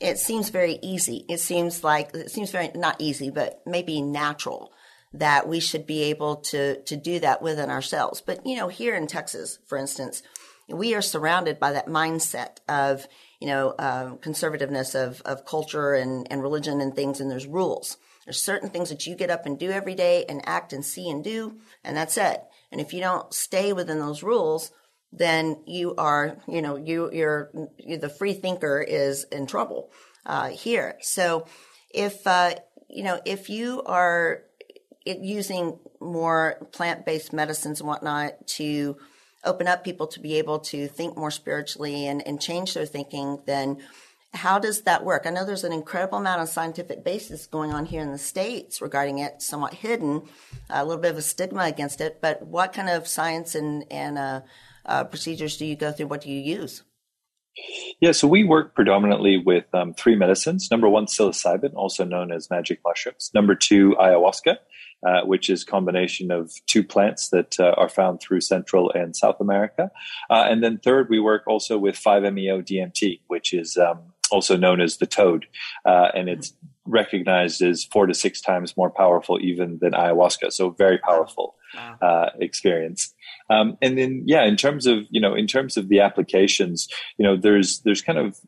it 0.00 0.18
seems 0.18 0.48
very 0.48 0.78
easy. 0.82 1.24
It 1.28 1.40
seems 1.40 1.82
like 1.82 2.14
it 2.14 2.30
seems 2.30 2.52
very 2.52 2.70
not 2.74 2.96
easy, 3.00 3.28
but 3.30 3.60
maybe 3.66 4.00
natural 4.00 4.72
that 5.12 5.48
we 5.48 5.60
should 5.60 5.86
be 5.86 6.04
able 6.04 6.36
to 6.36 6.82
to 6.82 6.96
do 6.96 7.18
that 7.20 7.42
within 7.42 7.70
ourselves. 7.70 8.20
But 8.20 8.46
you 8.46 8.56
know, 8.56 8.68
here 8.68 8.94
in 8.94 9.06
Texas, 9.06 9.58
for 9.66 9.78
instance, 9.78 10.22
we 10.68 10.94
are 10.94 11.02
surrounded 11.02 11.58
by 11.58 11.72
that 11.72 11.86
mindset 11.86 12.58
of 12.68 13.06
you 13.40 13.48
know 13.48 13.74
um, 13.78 14.18
conservativeness 14.18 14.94
of 14.94 15.20
of 15.22 15.44
culture 15.44 15.94
and 15.94 16.26
and 16.30 16.42
religion 16.42 16.80
and 16.80 16.94
things, 16.94 17.20
and 17.20 17.30
there's 17.30 17.46
rules. 17.46 17.96
There's 18.24 18.42
certain 18.42 18.70
things 18.70 18.88
that 18.88 19.06
you 19.06 19.14
get 19.14 19.30
up 19.30 19.46
and 19.46 19.58
do 19.58 19.70
every 19.70 19.94
day 19.94 20.24
and 20.28 20.42
act 20.48 20.72
and 20.72 20.84
see 20.84 21.08
and 21.08 21.22
do, 21.22 21.58
and 21.84 21.96
that's 21.96 22.16
it. 22.16 22.42
And 22.72 22.80
if 22.80 22.92
you 22.92 23.00
don't 23.00 23.32
stay 23.32 23.72
within 23.72 24.00
those 24.00 24.24
rules, 24.24 24.72
then 25.12 25.62
you 25.66 25.94
are, 25.96 26.36
you 26.48 26.60
know, 26.60 26.76
you, 26.76 27.10
you're, 27.12 27.50
you're 27.78 27.98
the 27.98 28.08
free 28.08 28.34
thinker 28.34 28.80
is 28.80 29.24
in 29.24 29.46
trouble 29.46 29.90
uh, 30.24 30.48
here. 30.48 30.98
So 31.00 31.46
if, 31.94 32.26
uh, 32.26 32.54
you 32.88 33.04
know, 33.04 33.20
if 33.24 33.48
you 33.48 33.82
are 33.86 34.42
using 35.04 35.78
more 36.00 36.68
plant-based 36.72 37.32
medicines 37.32 37.80
and 37.80 37.88
whatnot 37.88 38.46
to 38.46 38.96
open 39.46 39.66
up 39.66 39.84
people 39.84 40.06
to 40.08 40.20
be 40.20 40.38
able 40.38 40.58
to 40.58 40.88
think 40.88 41.16
more 41.16 41.30
spiritually 41.30 42.06
and, 42.06 42.26
and 42.26 42.40
change 42.40 42.74
their 42.74 42.86
thinking, 42.86 43.40
then 43.46 43.78
how 44.34 44.58
does 44.58 44.82
that 44.82 45.04
work? 45.04 45.22
I 45.24 45.30
know 45.30 45.44
there's 45.44 45.64
an 45.64 45.72
incredible 45.72 46.18
amount 46.18 46.42
of 46.42 46.48
scientific 46.48 47.04
basis 47.04 47.46
going 47.46 47.72
on 47.72 47.86
here 47.86 48.02
in 48.02 48.12
the 48.12 48.18
States 48.18 48.82
regarding 48.82 49.18
it, 49.18 49.40
somewhat 49.40 49.74
hidden, 49.74 50.22
a 50.68 50.84
little 50.84 51.00
bit 51.00 51.12
of 51.12 51.18
a 51.18 51.22
stigma 51.22 51.64
against 51.64 52.00
it, 52.00 52.18
but 52.20 52.46
what 52.46 52.72
kind 52.72 52.90
of 52.90 53.08
science 53.08 53.54
and, 53.54 53.84
and 53.90 54.18
uh, 54.18 54.40
uh, 54.84 55.04
procedures 55.04 55.56
do 55.56 55.64
you 55.64 55.76
go 55.76 55.92
through? 55.92 56.08
What 56.08 56.20
do 56.20 56.30
you 56.30 56.40
use? 56.40 56.82
Yeah, 58.00 58.12
so 58.12 58.28
we 58.28 58.44
work 58.44 58.74
predominantly 58.74 59.38
with 59.38 59.64
um, 59.72 59.94
three 59.94 60.14
medicines. 60.14 60.68
Number 60.70 60.88
one, 60.88 61.06
psilocybin, 61.06 61.74
also 61.74 62.04
known 62.04 62.30
as 62.30 62.50
magic 62.50 62.80
mushrooms. 62.84 63.30
Number 63.32 63.54
two, 63.54 63.96
ayahuasca, 63.98 64.58
uh, 65.04 65.22
which 65.22 65.50
is 65.50 65.64
combination 65.64 66.30
of 66.30 66.52
two 66.66 66.84
plants 66.84 67.28
that 67.30 67.58
uh, 67.58 67.74
are 67.76 67.88
found 67.88 68.20
through 68.20 68.40
Central 68.40 68.90
and 68.92 69.16
South 69.16 69.40
America. 69.40 69.90
Uh, 70.30 70.46
and 70.48 70.62
then 70.62 70.78
third, 70.78 71.08
we 71.10 71.20
work 71.20 71.42
also 71.46 71.78
with 71.78 71.96
5-MeO 71.96 72.62
DMT, 72.62 73.20
which 73.26 73.52
is 73.52 73.76
um, 73.76 73.98
also 74.30 74.56
known 74.56 74.80
as 74.80 74.96
the 74.98 75.06
toad, 75.06 75.46
uh, 75.84 76.08
and 76.14 76.28
it's 76.28 76.52
recognized 76.84 77.62
as 77.62 77.84
four 77.84 78.06
to 78.06 78.14
six 78.14 78.40
times 78.40 78.76
more 78.76 78.90
powerful 78.90 79.38
even 79.40 79.78
than 79.80 79.92
ayahuasca. 79.92 80.52
So 80.52 80.70
very 80.70 80.98
powerful 80.98 81.56
uh, 82.00 82.30
experience. 82.40 83.14
Um, 83.50 83.76
and 83.82 83.98
then, 83.98 84.22
yeah, 84.26 84.44
in 84.44 84.56
terms 84.56 84.86
of 84.86 85.04
you 85.10 85.20
know, 85.20 85.34
in 85.34 85.46
terms 85.46 85.76
of 85.76 85.88
the 85.88 86.00
applications, 86.00 86.88
you 87.18 87.24
know, 87.24 87.36
there's 87.36 87.80
there's 87.80 88.02
kind 88.02 88.18
of 88.18 88.38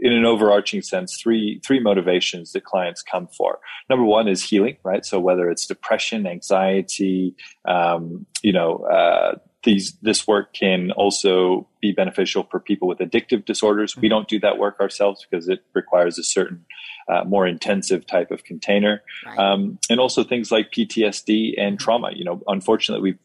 in 0.00 0.12
an 0.12 0.24
overarching 0.24 0.82
sense, 0.82 1.20
three 1.20 1.60
three 1.64 1.80
motivations 1.80 2.52
that 2.52 2.64
clients 2.64 3.02
come 3.02 3.28
for. 3.28 3.58
Number 3.88 4.04
one 4.04 4.28
is 4.28 4.42
healing, 4.42 4.76
right? 4.82 5.04
So 5.04 5.20
whether 5.20 5.50
it's 5.50 5.66
depression, 5.66 6.26
anxiety, 6.26 7.36
um, 7.66 8.26
you 8.42 8.52
know, 8.52 8.84
uh, 8.84 9.36
these 9.62 9.92
this 10.00 10.26
work 10.26 10.54
can 10.54 10.90
also 10.92 11.68
be 11.80 11.92
beneficial 11.92 12.44
for 12.50 12.60
people 12.60 12.88
with 12.88 12.98
addictive 12.98 13.44
disorders. 13.44 13.96
We 13.96 14.08
don't 14.08 14.28
do 14.28 14.40
that 14.40 14.58
work 14.58 14.80
ourselves 14.80 15.26
because 15.28 15.48
it 15.48 15.62
requires 15.74 16.18
a 16.18 16.24
certain 16.24 16.64
uh, 17.08 17.24
more 17.24 17.46
intensive 17.46 18.06
type 18.06 18.30
of 18.30 18.44
container, 18.44 19.02
right. 19.26 19.38
um, 19.38 19.78
and 19.90 20.00
also 20.00 20.24
things 20.24 20.50
like 20.50 20.70
PTSD 20.70 21.54
and 21.58 21.78
trauma. 21.78 22.10
You 22.14 22.24
know, 22.24 22.42
unfortunately, 22.46 23.02
we've 23.02 23.18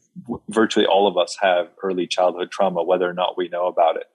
virtually 0.50 0.86
all 0.86 1.08
of 1.08 1.18
us 1.18 1.38
have 1.42 1.68
early 1.84 2.08
childhood 2.08 2.50
trauma, 2.52 2.84
whether 2.84 3.10
or 3.10 3.14
not 3.14 3.38
we 3.38 3.50
know 3.50 3.68
about 3.68 3.98
it. 3.98 4.06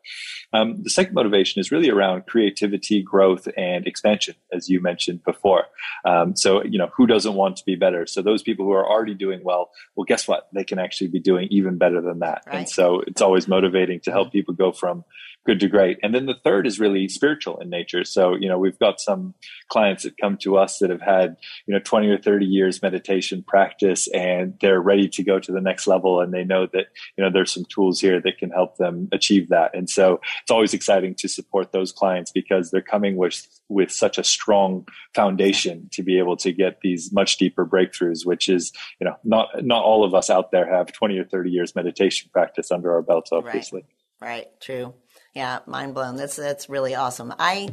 Um, 0.53 0.83
the 0.83 0.91
second 0.91 1.15
motivation 1.15 1.61
is 1.61 1.71
really 1.71 1.91
around 1.91 2.27
creativity, 2.27 3.03
growth, 3.03 3.47
and 3.57 3.87
expansion, 3.87 4.35
as 4.53 4.69
you 4.69 4.81
mentioned 4.81 5.23
before. 5.25 5.65
Um, 6.05 6.35
so, 6.37 6.65
you 6.65 6.79
know, 6.79 6.91
who 6.97 7.07
doesn't 7.07 7.35
want 7.35 7.57
to 7.59 7.65
be 7.65 7.77
better? 7.77 8.07
So, 8.07 8.23
those 8.23 8.43
people 8.43 8.65
who 8.65 8.73
are 8.73 8.89
already 8.89 9.15
doing 9.15 9.41
well, 9.45 9.71
well, 9.95 10.05
guess 10.05 10.27
what? 10.27 10.49
They 10.53 10.65
can 10.65 10.79
actually 10.79 11.09
be 11.09 11.21
doing 11.21 11.49
even 11.51 11.79
better 11.79 12.01
than 12.01 12.21
that. 12.21 12.43
Right. 12.47 12.57
And 12.57 12.69
so, 12.69 13.01
it's 13.07 13.21
always 13.21 13.47
motivating 13.47 14.01
to 14.01 14.11
help 14.11 14.33
people 14.33 14.55
go 14.55 14.73
from 14.73 15.05
good 15.47 15.61
to 15.61 15.69
great. 15.69 15.99
And 16.03 16.15
then 16.15 16.27
the 16.27 16.37
third 16.45 16.67
is 16.67 16.79
really 16.79 17.09
spiritual 17.09 17.59
in 17.61 17.71
nature. 17.71 18.05
So, 18.05 18.35
you 18.35 18.49
know, 18.49 18.59
we've 18.59 18.79
got 18.79 19.01
some 19.01 19.35
clients 19.69 20.03
that 20.03 20.19
come 20.19 20.37
to 20.39 20.59
us 20.59 20.79
that 20.79 20.91
have 20.91 21.01
had, 21.01 21.37
you 21.67 21.73
know, 21.73 21.81
20 21.83 22.09
or 22.09 22.19
30 22.19 22.45
years 22.45 22.83
meditation 22.83 23.43
practice 23.47 24.07
and 24.09 24.55
they're 24.61 24.81
ready 24.81 25.09
to 25.09 25.23
go 25.23 25.39
to 25.39 25.51
the 25.51 25.61
next 25.61 25.87
level. 25.87 26.21
And 26.21 26.35
they 26.35 26.45
know 26.45 26.67
that, 26.73 26.87
you 27.17 27.25
know, 27.25 27.31
there's 27.33 27.53
some 27.53 27.65
tools 27.65 28.01
here 28.01 28.21
that 28.21 28.39
can 28.39 28.51
help 28.51 28.77
them 28.77 29.09
achieve 29.13 29.49
that. 29.49 29.75
And 29.75 29.89
so 29.89 30.21
it's 30.43 30.51
always 30.51 30.75
exciting 30.75 31.15
to 31.17 31.29
support 31.29 31.73
those 31.73 31.91
clients 31.91 32.31
because 32.31 32.71
they're 32.71 32.83
coming 32.83 33.17
with, 33.17 33.47
with 33.71 33.91
such 33.91 34.19
a 34.19 34.25
strong 34.25 34.87
foundation 35.15 35.89
to 35.93 36.03
be 36.03 36.19
able 36.19 36.37
to 36.37 36.53
get 36.53 36.81
these 36.83 37.13
much 37.13 37.39
deeper 37.39 37.65
breakthroughs, 37.65 38.27
which 38.27 38.49
is, 38.49 38.73
you 39.01 39.07
know, 39.07 39.17
not, 39.25 39.49
not 39.65 39.83
all 39.85 40.05
of 40.05 40.15
us 40.15 40.29
out 40.29 40.53
there 40.53 40.71
have 40.71 40.93
20 40.93 41.19
or 41.19 41.25
30 41.25 41.51
years 41.51 41.75
meditation 41.75 42.29
practice 42.31 42.71
under 42.71 42.93
our 42.93 43.01
belts, 43.01 43.33
obviously. 43.33 43.85
Right, 44.21 44.29
right. 44.29 44.61
true. 44.61 44.93
Yeah, 45.35 45.61
mind 45.67 45.95
blown. 45.95 46.17
That's 46.17 46.37
that's 46.37 46.69
really 46.69 46.95
awesome. 46.95 47.33
I 47.39 47.71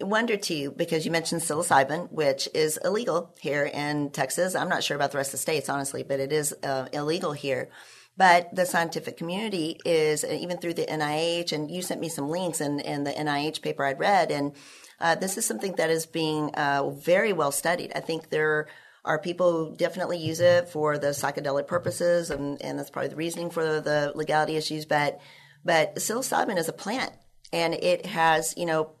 wonder 0.00 0.36
too 0.36 0.72
because 0.76 1.04
you 1.04 1.12
mentioned 1.12 1.42
psilocybin, 1.42 2.10
which 2.10 2.48
is 2.54 2.78
illegal 2.84 3.34
here 3.40 3.64
in 3.64 4.10
Texas. 4.10 4.54
I'm 4.54 4.68
not 4.68 4.84
sure 4.84 4.96
about 4.96 5.12
the 5.12 5.18
rest 5.18 5.28
of 5.28 5.32
the 5.32 5.38
states, 5.38 5.68
honestly, 5.68 6.02
but 6.02 6.20
it 6.20 6.32
is 6.32 6.54
uh, 6.62 6.88
illegal 6.92 7.32
here. 7.32 7.68
But 8.16 8.54
the 8.54 8.66
scientific 8.66 9.16
community 9.16 9.78
is 9.84 10.24
even 10.24 10.58
through 10.58 10.74
the 10.74 10.86
NIH, 10.86 11.52
and 11.52 11.70
you 11.70 11.82
sent 11.82 12.00
me 12.00 12.08
some 12.08 12.28
links 12.28 12.60
in, 12.60 12.80
in 12.80 13.04
the 13.04 13.12
NIH 13.12 13.62
paper 13.62 13.84
I'd 13.84 14.00
read, 14.00 14.32
and 14.32 14.54
uh, 14.98 15.14
this 15.14 15.38
is 15.38 15.46
something 15.46 15.74
that 15.76 15.90
is 15.90 16.04
being 16.04 16.52
uh, 16.54 16.90
very 16.90 17.32
well 17.32 17.52
studied. 17.52 17.92
I 17.94 18.00
think 18.00 18.30
there 18.30 18.66
are 19.04 19.20
people 19.20 19.52
who 19.52 19.76
definitely 19.76 20.18
use 20.18 20.40
it 20.40 20.68
for 20.68 20.98
the 20.98 21.08
psychedelic 21.08 21.68
purposes, 21.68 22.30
and, 22.30 22.60
and 22.60 22.78
that's 22.78 22.90
probably 22.90 23.10
the 23.10 23.16
reasoning 23.16 23.50
for 23.50 23.64
the, 23.64 23.80
the 23.80 24.12
legality 24.16 24.56
issues. 24.56 24.84
But 24.84 25.20
but 25.64 25.96
psilocybin 25.96 26.58
is 26.58 26.68
a 26.68 26.72
plant 26.72 27.12
and 27.52 27.74
it 27.74 28.06
has, 28.06 28.54
you 28.56 28.66
know, 28.66 28.92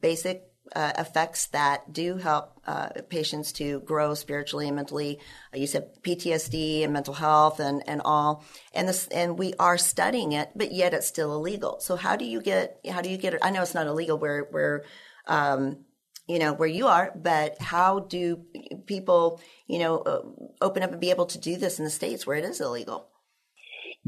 basic 0.00 0.42
uh, 0.74 0.92
effects 0.98 1.46
that 1.48 1.92
do 1.92 2.16
help 2.16 2.60
uh, 2.66 2.88
patients 3.08 3.52
to 3.52 3.80
grow 3.80 4.14
spiritually 4.14 4.66
and 4.66 4.76
mentally. 4.76 5.18
Uh, 5.54 5.58
you 5.58 5.66
said 5.66 5.90
PTSD 6.02 6.82
and 6.82 6.92
mental 6.92 7.14
health 7.14 7.60
and, 7.60 7.82
and 7.86 8.02
all, 8.04 8.44
and 8.72 8.88
this 8.88 9.06
and 9.08 9.38
we 9.38 9.54
are 9.58 9.78
studying 9.78 10.32
it, 10.32 10.50
but 10.56 10.72
yet 10.72 10.94
it's 10.94 11.06
still 11.06 11.34
illegal. 11.34 11.78
So 11.80 11.96
how 11.96 12.16
do 12.16 12.24
you 12.24 12.40
get 12.40 12.80
how 12.90 13.00
do 13.00 13.10
you 13.10 13.16
get 13.16 13.34
it? 13.34 13.40
I 13.42 13.50
know 13.50 13.62
it's 13.62 13.74
not 13.74 13.86
illegal 13.86 14.18
where 14.18 14.42
where 14.50 14.84
um, 15.26 15.84
you 16.26 16.38
know 16.38 16.52
where 16.52 16.68
you 16.68 16.88
are, 16.88 17.12
but 17.14 17.60
how 17.60 18.00
do 18.00 18.42
people 18.86 19.40
you 19.66 19.78
know 19.78 19.98
uh, 19.98 20.22
open 20.60 20.82
up 20.82 20.90
and 20.90 21.00
be 21.00 21.10
able 21.10 21.26
to 21.26 21.38
do 21.38 21.56
this 21.56 21.78
in 21.78 21.84
the 21.84 21.90
states 21.90 22.26
where 22.26 22.36
it 22.36 22.44
is 22.44 22.60
illegal? 22.60 23.08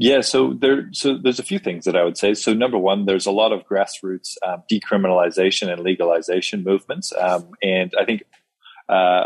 Yeah, 0.01 0.21
so 0.21 0.53
there, 0.53 0.87
so 0.93 1.17
there's 1.17 1.39
a 1.39 1.43
few 1.43 1.59
things 1.59 1.83
that 1.83 1.97
I 1.97 2.05
would 2.05 2.17
say. 2.17 2.33
So 2.33 2.53
number 2.53 2.77
one, 2.77 3.05
there's 3.05 3.25
a 3.25 3.31
lot 3.31 3.51
of 3.51 3.67
grassroots 3.67 4.37
um, 4.47 4.63
decriminalization 4.71 5.69
and 5.69 5.81
legalization 5.81 6.63
movements, 6.63 7.11
um, 7.19 7.51
and 7.61 7.93
I 7.99 8.05
think 8.05 8.23
uh, 8.87 9.25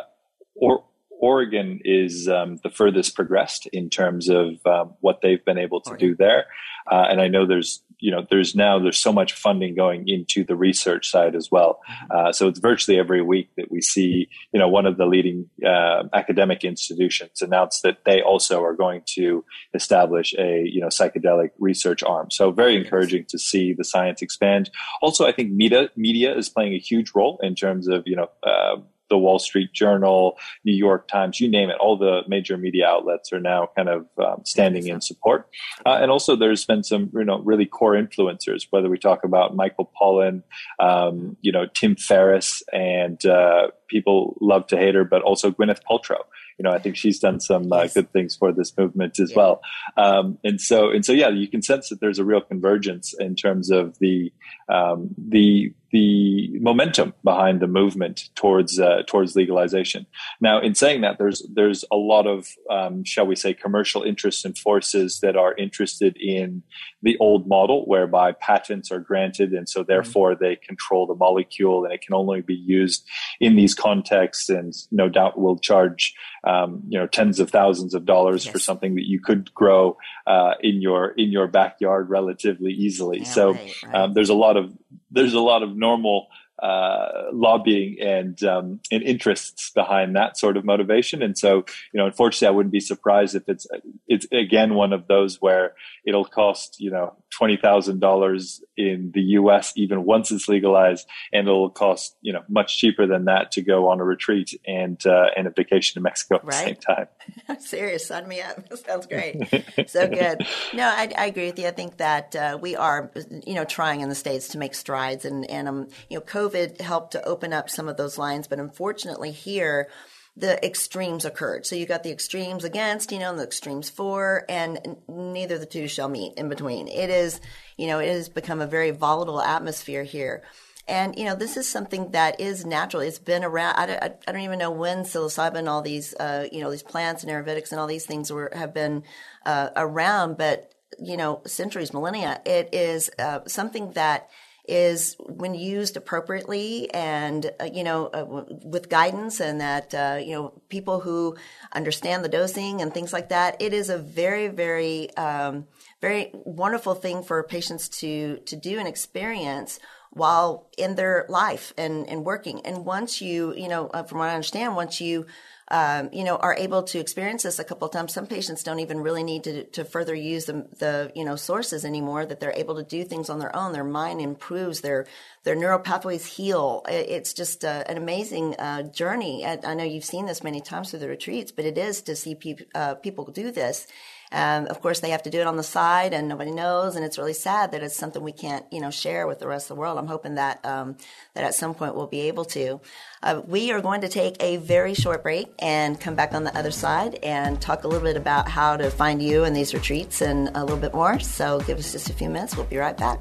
or, 0.55 0.83
Oregon 1.23 1.79
is 1.85 2.27
um, 2.27 2.59
the 2.63 2.69
furthest 2.69 3.15
progressed 3.15 3.65
in 3.67 3.89
terms 3.89 4.27
of 4.27 4.55
um, 4.65 4.93
what 4.99 5.21
they've 5.21 5.43
been 5.45 5.57
able 5.57 5.79
to 5.79 5.91
Oregon. 5.91 6.09
do 6.09 6.15
there. 6.17 6.47
Uh, 6.91 7.05
and 7.09 7.21
I 7.21 7.29
know 7.29 7.45
there's 7.45 7.81
you 7.99 8.11
know 8.11 8.27
there's 8.29 8.53
now 8.53 8.77
there's 8.77 8.97
so 8.97 9.13
much 9.13 9.31
funding 9.31 9.73
going 9.73 10.09
into 10.09 10.43
the 10.43 10.57
research 10.57 11.09
side 11.09 11.33
as 11.33 11.49
well. 11.49 11.79
Mm-hmm. 11.89 12.11
Uh, 12.11 12.31
so 12.33 12.49
it's 12.49 12.59
virtually 12.59 12.99
every 12.99 13.21
week 13.21 13.51
that 13.55 13.71
we 13.71 13.79
see 13.79 14.27
you 14.51 14.59
know 14.59 14.67
one 14.67 14.85
of 14.85 14.97
the 14.97 15.05
leading 15.05 15.49
uh, 15.65 16.03
academic 16.11 16.65
institutions 16.65 17.41
announce 17.41 17.79
that 17.83 17.99
they 18.05 18.21
also 18.21 18.61
are 18.61 18.75
going 18.75 19.03
to 19.15 19.45
establish 19.73 20.35
a 20.37 20.63
you 20.65 20.81
know 20.81 20.87
psychedelic 20.87 21.51
research 21.57 22.03
arm. 22.03 22.31
So 22.31 22.51
very 22.51 22.75
encouraging 22.75 23.23
to 23.29 23.39
see 23.39 23.71
the 23.71 23.85
science 23.85 24.21
expand. 24.21 24.69
Also, 25.01 25.25
I 25.25 25.31
think 25.31 25.53
media 25.53 25.89
media 25.95 26.35
is 26.37 26.49
playing 26.49 26.73
a 26.73 26.79
huge 26.79 27.11
role 27.15 27.39
in 27.41 27.55
terms 27.55 27.87
of 27.87 28.03
you 28.05 28.17
know 28.17 28.29
uh, 28.45 28.75
the 29.09 29.17
Wall 29.17 29.39
Street 29.39 29.73
Journal, 29.73 30.37
New 30.63 30.73
York 30.73 31.07
Times, 31.07 31.39
you 31.39 31.49
name 31.49 31.69
it. 31.69 31.77
All 31.79 31.97
the 31.97 32.21
major 32.27 32.57
media 32.57 32.87
outlets 32.87 33.31
are 33.33 33.39
now 33.39 33.69
kind 33.75 33.89
of 33.89 34.05
um, 34.17 34.41
standing 34.45 34.87
in 34.87 35.01
support. 35.01 35.47
Uh, 35.85 35.97
and 36.01 36.11
also, 36.11 36.35
there's 36.35 36.65
been 36.65 36.83
some 36.83 37.09
you 37.13 37.23
know 37.23 37.39
really 37.39 37.65
core 37.65 37.93
influencers, 37.93 38.67
whether 38.69 38.89
we 38.89 38.97
talk 38.97 39.23
about 39.23 39.55
Michael 39.55 39.91
Pollan, 39.99 40.43
um, 40.79 41.37
you 41.41 41.51
know 41.51 41.65
Tim 41.73 41.95
Ferriss, 41.95 42.63
and 42.71 43.23
uh, 43.25 43.67
people 43.93 44.35
love 44.41 44.65
to 44.67 44.77
hate 44.77 44.95
her, 44.95 45.05
but 45.05 45.21
also 45.21 45.51
Gwyneth 45.51 45.81
Paltrow. 45.87 46.23
You 46.57 46.63
know, 46.63 46.71
I 46.71 46.79
think 46.79 46.95
she's 46.95 47.19
done 47.19 47.39
some 47.39 47.71
uh, 47.71 47.87
good 47.87 48.11
things 48.11 48.35
for 48.35 48.51
this 48.51 48.75
movement 48.77 49.19
as 49.19 49.31
yeah. 49.31 49.37
well. 49.37 49.61
Um, 49.97 50.37
and 50.43 50.59
so, 50.59 50.89
and 50.89 51.05
so, 51.05 51.13
yeah, 51.13 51.29
you 51.29 51.47
can 51.47 51.61
sense 51.61 51.89
that 51.89 51.99
there's 52.01 52.19
a 52.19 52.25
real 52.25 52.41
convergence 52.41 53.13
in 53.19 53.35
terms 53.35 53.69
of 53.69 53.97
the 53.99 54.33
um, 54.69 55.09
the 55.17 55.73
the 55.93 56.49
momentum 56.59 57.13
behind 57.23 57.59
the 57.59 57.67
movement 57.67 58.29
towards 58.33 58.79
uh, 58.79 59.03
towards 59.05 59.35
legalization. 59.35 60.07
Now, 60.41 60.59
in 60.59 60.73
saying 60.73 61.01
that, 61.01 61.19
there's 61.19 61.45
there's 61.53 61.85
a 61.91 61.95
lot 61.95 62.25
of 62.25 62.47
um, 62.69 63.03
shall 63.03 63.27
we 63.27 63.35
say 63.35 63.53
commercial 63.53 64.01
interests 64.01 64.43
and 64.43 64.57
forces 64.57 65.19
that 65.21 65.35
are 65.35 65.53
interested 65.55 66.17
in 66.17 66.63
the 67.03 67.15
old 67.19 67.47
model, 67.47 67.85
whereby 67.85 68.31
patents 68.31 68.91
are 68.91 68.99
granted, 68.99 69.53
and 69.53 69.69
so 69.69 69.81
mm-hmm. 69.81 69.91
therefore 69.91 70.31
mm-hmm. 70.31 70.43
they 70.43 70.55
control 70.55 71.05
the 71.05 71.15
molecule, 71.15 71.85
and 71.85 71.93
it 71.93 72.01
can 72.01 72.15
only 72.15 72.41
be 72.41 72.55
used 72.55 73.07
in 73.39 73.55
these 73.55 73.75
contexts, 73.83 74.49
and 74.49 74.73
no 74.91 75.09
doubt 75.09 75.37
will 75.37 75.59
charge 75.59 76.15
um, 76.45 76.81
you 76.87 76.97
know 76.97 77.05
tens 77.05 77.39
of 77.39 77.49
thousands 77.49 77.93
of 77.93 78.05
dollars 78.05 78.45
yes. 78.45 78.51
for 78.53 78.59
something 78.59 78.95
that 78.95 79.05
you 79.05 79.19
could 79.19 79.53
grow 79.53 79.97
uh, 80.25 80.53
in 80.61 80.81
your 80.81 81.09
in 81.17 81.31
your 81.31 81.47
backyard 81.47 82.09
relatively 82.09 82.71
easily. 82.71 83.19
Yeah, 83.19 83.25
so 83.25 83.51
right, 83.51 83.83
right. 83.83 83.95
Um, 83.95 84.13
there's 84.13 84.29
a 84.29 84.33
lot 84.45 84.55
of 84.55 84.71
there's 85.11 85.33
a 85.33 85.41
lot 85.41 85.63
of 85.63 85.75
normal 85.75 86.27
uh, 86.63 87.23
lobbying 87.33 87.97
and 87.99 88.41
um, 88.45 88.79
and 88.89 89.03
interests 89.03 89.69
behind 89.71 90.15
that 90.15 90.37
sort 90.37 90.55
of 90.55 90.63
motivation. 90.63 91.21
And 91.21 91.37
so, 91.37 91.65
you 91.91 91.97
know, 91.97 92.05
unfortunately, 92.05 92.47
I 92.47 92.51
wouldn't 92.51 92.71
be 92.71 92.79
surprised 92.79 93.35
if 93.35 93.43
it's 93.49 93.67
it's 94.07 94.25
again 94.31 94.73
one 94.73 94.93
of 94.93 95.07
those 95.07 95.41
where 95.41 95.73
it'll 96.05 96.23
cost 96.23 96.79
you 96.79 96.89
know 96.89 97.17
twenty 97.37 97.57
thousand 97.57 97.99
dollars 97.99 98.63
in 98.77 99.11
the 99.13 99.21
U.S. 99.39 99.73
even 99.75 100.05
once 100.05 100.31
it's 100.31 100.47
legalized, 100.47 101.05
and 101.33 101.49
it'll 101.49 101.69
cost 101.69 102.15
you 102.21 102.31
know 102.31 102.43
much 102.47 102.77
cheaper 102.77 103.05
than 103.05 103.25
that 103.25 103.51
to 103.51 103.61
go 103.61 103.89
on 103.89 103.99
a 103.99 104.05
retreat 104.05 104.57
and 104.65 105.05
uh, 105.05 105.31
and 105.35 105.47
a 105.47 105.49
vacation 105.49 105.95
to 105.95 106.01
Mexico 106.01 106.35
at 106.35 106.45
right? 106.45 106.51
the 106.51 106.57
same 106.57 106.75
time. 106.75 107.07
Serious, 107.59 108.07
sign 108.07 108.27
me 108.27 108.41
up. 108.41 108.61
Sounds 108.85 109.07
great. 109.07 109.37
so 109.87 110.07
good. 110.07 110.45
No, 110.73 110.87
I, 110.87 111.11
I, 111.17 111.25
agree 111.25 111.47
with 111.47 111.59
you. 111.59 111.67
I 111.67 111.71
think 111.71 111.97
that 111.97 112.35
uh, 112.35 112.57
we 112.61 112.75
are 112.75 113.11
you 113.45 113.53
know 113.53 113.65
trying 113.65 114.01
in 114.01 114.09
the 114.09 114.15
states 114.15 114.49
to 114.49 114.57
make 114.57 114.75
strides, 114.75 115.25
and 115.25 115.49
and 115.49 115.67
um 115.67 115.87
you 116.09 116.17
know 116.17 116.21
COVID 116.21 116.81
helped 116.81 117.11
to 117.11 117.23
open 117.25 117.53
up 117.53 117.69
some 117.69 117.87
of 117.87 117.97
those 117.97 118.17
lines, 118.17 118.47
but 118.47 118.59
unfortunately 118.59 119.31
here 119.31 119.89
the 120.35 120.63
extremes 120.65 121.25
occurred. 121.25 121.65
So 121.65 121.75
you 121.75 121.85
got 121.85 122.03
the 122.03 122.11
extremes 122.11 122.63
against, 122.63 123.11
you 123.11 123.19
know, 123.19 123.29
and 123.29 123.39
the 123.39 123.43
extremes 123.43 123.89
for, 123.89 124.45
and 124.49 124.97
neither 125.07 125.59
the 125.59 125.65
two 125.67 125.87
shall 125.87 126.09
meet 126.09 126.33
in 126.37 126.49
between. 126.49 126.87
It 126.87 127.11
is, 127.11 127.39
you 127.77 127.85
know, 127.85 127.99
it 127.99 128.07
has 128.07 128.29
become 128.29 128.59
a 128.59 128.67
very 128.67 128.89
volatile 128.91 129.41
atmosphere 129.41 130.03
here. 130.03 130.43
And, 130.87 131.17
you 131.17 131.25
know, 131.25 131.35
this 131.35 131.55
is 131.55 131.69
something 131.69 132.11
that 132.11 132.41
is 132.41 132.65
natural. 132.65 133.01
It's 133.01 133.19
been 133.19 133.43
around. 133.43 133.75
I 133.75 133.85
don't, 133.85 134.03
I 134.27 134.31
don't 134.31 134.41
even 134.41 134.59
know 134.59 134.71
when 134.71 134.99
psilocybin, 134.99 135.69
all 135.69 135.81
these, 135.81 136.13
uh, 136.15 136.47
you 136.51 136.61
know, 136.61 136.69
these 136.69 136.83
plants 136.83 137.23
and 137.23 137.31
Ayurvedics 137.31 137.71
and 137.71 137.79
all 137.79 137.87
these 137.87 138.05
things 138.05 138.31
were, 138.31 138.51
have 138.53 138.73
been, 138.73 139.03
uh, 139.45 139.69
around, 139.77 140.37
but, 140.37 140.73
you 140.99 141.15
know, 141.15 141.41
centuries, 141.45 141.93
millennia. 141.93 142.41
It 142.45 142.69
is, 142.73 143.09
uh, 143.17 143.39
something 143.47 143.91
that, 143.93 144.29
is 144.65 145.17
when 145.19 145.53
used 145.53 145.97
appropriately 145.97 146.89
and 146.93 147.51
uh, 147.59 147.65
you 147.65 147.83
know 147.83 148.07
uh, 148.07 148.45
with 148.63 148.87
guidance 148.87 149.41
and 149.41 149.59
that 149.59 149.93
uh, 149.93 150.17
you 150.23 150.31
know 150.31 150.61
people 150.69 151.01
who 151.01 151.35
understand 151.73 152.23
the 152.23 152.29
dosing 152.29 152.81
and 152.81 152.93
things 152.93 153.11
like 153.11 153.29
that 153.29 153.61
it 153.61 153.73
is 153.73 153.89
a 153.89 153.97
very 153.97 154.47
very 154.47 155.13
um, 155.17 155.67
very 155.99 156.31
wonderful 156.33 156.95
thing 156.95 157.23
for 157.23 157.43
patients 157.43 157.89
to 157.89 158.37
to 158.45 158.55
do 158.55 158.79
and 158.79 158.87
experience 158.87 159.79
while 160.13 160.69
in 160.77 160.95
their 160.95 161.25
life 161.29 161.73
and 161.77 162.07
and 162.07 162.23
working 162.23 162.61
and 162.65 162.85
once 162.85 163.21
you 163.21 163.53
you 163.55 163.67
know 163.67 163.87
uh, 163.87 164.03
from 164.03 164.19
what 164.19 164.29
i 164.29 164.33
understand 164.33 164.75
once 164.75 165.01
you 165.01 165.25
um, 165.69 166.09
you 166.11 166.23
know, 166.23 166.35
are 166.35 166.55
able 166.55 166.83
to 166.83 166.99
experience 166.99 167.43
this 167.43 167.57
a 167.57 167.63
couple 167.63 167.87
of 167.87 167.93
times. 167.93 168.13
Some 168.13 168.27
patients 168.27 168.63
don't 168.63 168.79
even 168.79 168.99
really 168.99 169.23
need 169.23 169.45
to, 169.45 169.63
to 169.71 169.85
further 169.85 170.13
use 170.13 170.45
the, 170.45 170.67
the, 170.77 171.11
you 171.15 171.23
know, 171.23 171.35
sources 171.35 171.85
anymore, 171.85 172.25
that 172.25 172.39
they're 172.39 172.53
able 172.55 172.75
to 172.75 172.83
do 172.83 173.03
things 173.03 173.29
on 173.29 173.39
their 173.39 173.55
own. 173.55 173.71
Their 173.71 173.83
mind 173.83 174.21
improves, 174.21 174.81
their, 174.81 175.07
their 175.43 175.55
neural 175.55 175.79
pathways 175.79 176.25
heal. 176.25 176.83
It's 176.87 177.33
just 177.33 177.63
uh, 177.63 177.83
an 177.87 177.97
amazing 177.97 178.55
uh, 178.59 178.83
journey. 178.83 179.45
I 179.45 179.73
know 179.73 179.83
you've 179.83 180.05
seen 180.05 180.25
this 180.25 180.43
many 180.43 180.61
times 180.61 180.91
through 180.91 180.99
the 180.99 181.07
retreats, 181.07 181.51
but 181.51 181.65
it 181.65 181.77
is 181.77 182.01
to 182.03 182.15
see 182.15 182.35
pe- 182.35 182.65
uh, 182.75 182.95
people 182.95 183.25
do 183.25 183.51
this. 183.51 183.87
Um, 184.33 184.65
of 184.67 184.81
course, 184.81 184.99
they 184.99 185.11
have 185.11 185.23
to 185.23 185.29
do 185.29 185.39
it 185.39 185.47
on 185.47 185.57
the 185.57 185.63
side, 185.63 186.13
and 186.13 186.27
nobody 186.27 186.51
knows. 186.51 186.95
And 186.95 187.05
it's 187.05 187.17
really 187.17 187.33
sad 187.33 187.71
that 187.71 187.83
it's 187.83 187.95
something 187.95 188.21
we 188.21 188.31
can't, 188.31 188.65
you 188.71 188.81
know, 188.81 188.89
share 188.89 189.27
with 189.27 189.39
the 189.39 189.47
rest 189.47 189.69
of 189.69 189.75
the 189.75 189.79
world. 189.79 189.97
I'm 189.97 190.07
hoping 190.07 190.35
that 190.35 190.65
um, 190.65 190.97
that 191.35 191.43
at 191.43 191.53
some 191.53 191.73
point 191.75 191.95
we'll 191.95 192.07
be 192.07 192.21
able 192.21 192.45
to. 192.45 192.81
Uh, 193.21 193.41
we 193.45 193.71
are 193.71 193.79
going 193.79 194.01
to 194.01 194.09
take 194.09 194.35
a 194.41 194.57
very 194.57 194.93
short 194.93 195.23
break 195.23 195.53
and 195.59 195.99
come 195.99 196.15
back 196.15 196.33
on 196.33 196.43
the 196.43 196.57
other 196.57 196.71
side 196.71 197.19
and 197.23 197.61
talk 197.61 197.83
a 197.83 197.87
little 197.87 198.03
bit 198.03 198.17
about 198.17 198.49
how 198.49 198.75
to 198.75 198.89
find 198.89 199.21
you 199.21 199.43
in 199.43 199.53
these 199.53 199.73
retreats 199.73 200.21
and 200.21 200.49
a 200.55 200.61
little 200.61 200.77
bit 200.77 200.93
more. 200.93 201.19
So, 201.19 201.59
give 201.61 201.77
us 201.77 201.91
just 201.91 202.09
a 202.09 202.13
few 202.13 202.29
minutes. 202.29 202.57
We'll 202.57 202.65
be 202.65 202.77
right 202.77 202.97
back. 202.97 203.19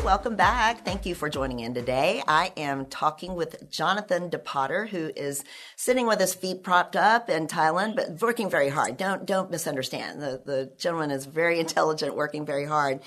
welcome 0.09 0.37
back. 0.37 0.87
Thank 0.87 1.05
you 1.05 1.15
for 1.15 1.29
joining 1.29 1.61
in 1.61 1.75
today. 1.75 2.23
I 2.27 2.51
am 2.57 2.87
talking 2.87 3.35
with 3.35 3.71
Jonathan 3.71 4.31
DePotter, 4.31 4.89
who 4.89 5.11
is 5.15 5.45
sitting 5.77 6.07
with 6.07 6.19
his 6.19 6.33
feet 6.33 6.63
propped 6.63 6.97
up 6.97 7.29
in 7.29 7.47
Thailand, 7.47 7.95
but 7.95 8.19
working 8.23 8.49
very 8.49 8.71
hard. 8.71 8.97
Don't 8.97 9.27
don't 9.27 9.51
misunderstand. 9.51 10.23
The 10.23 10.41
the 10.43 10.73
gentleman 10.79 11.11
is 11.11 11.27
very 11.27 11.61
intelligent, 11.61 12.17
working 12.17 12.47
very 12.47 12.65
hard. 12.65 13.01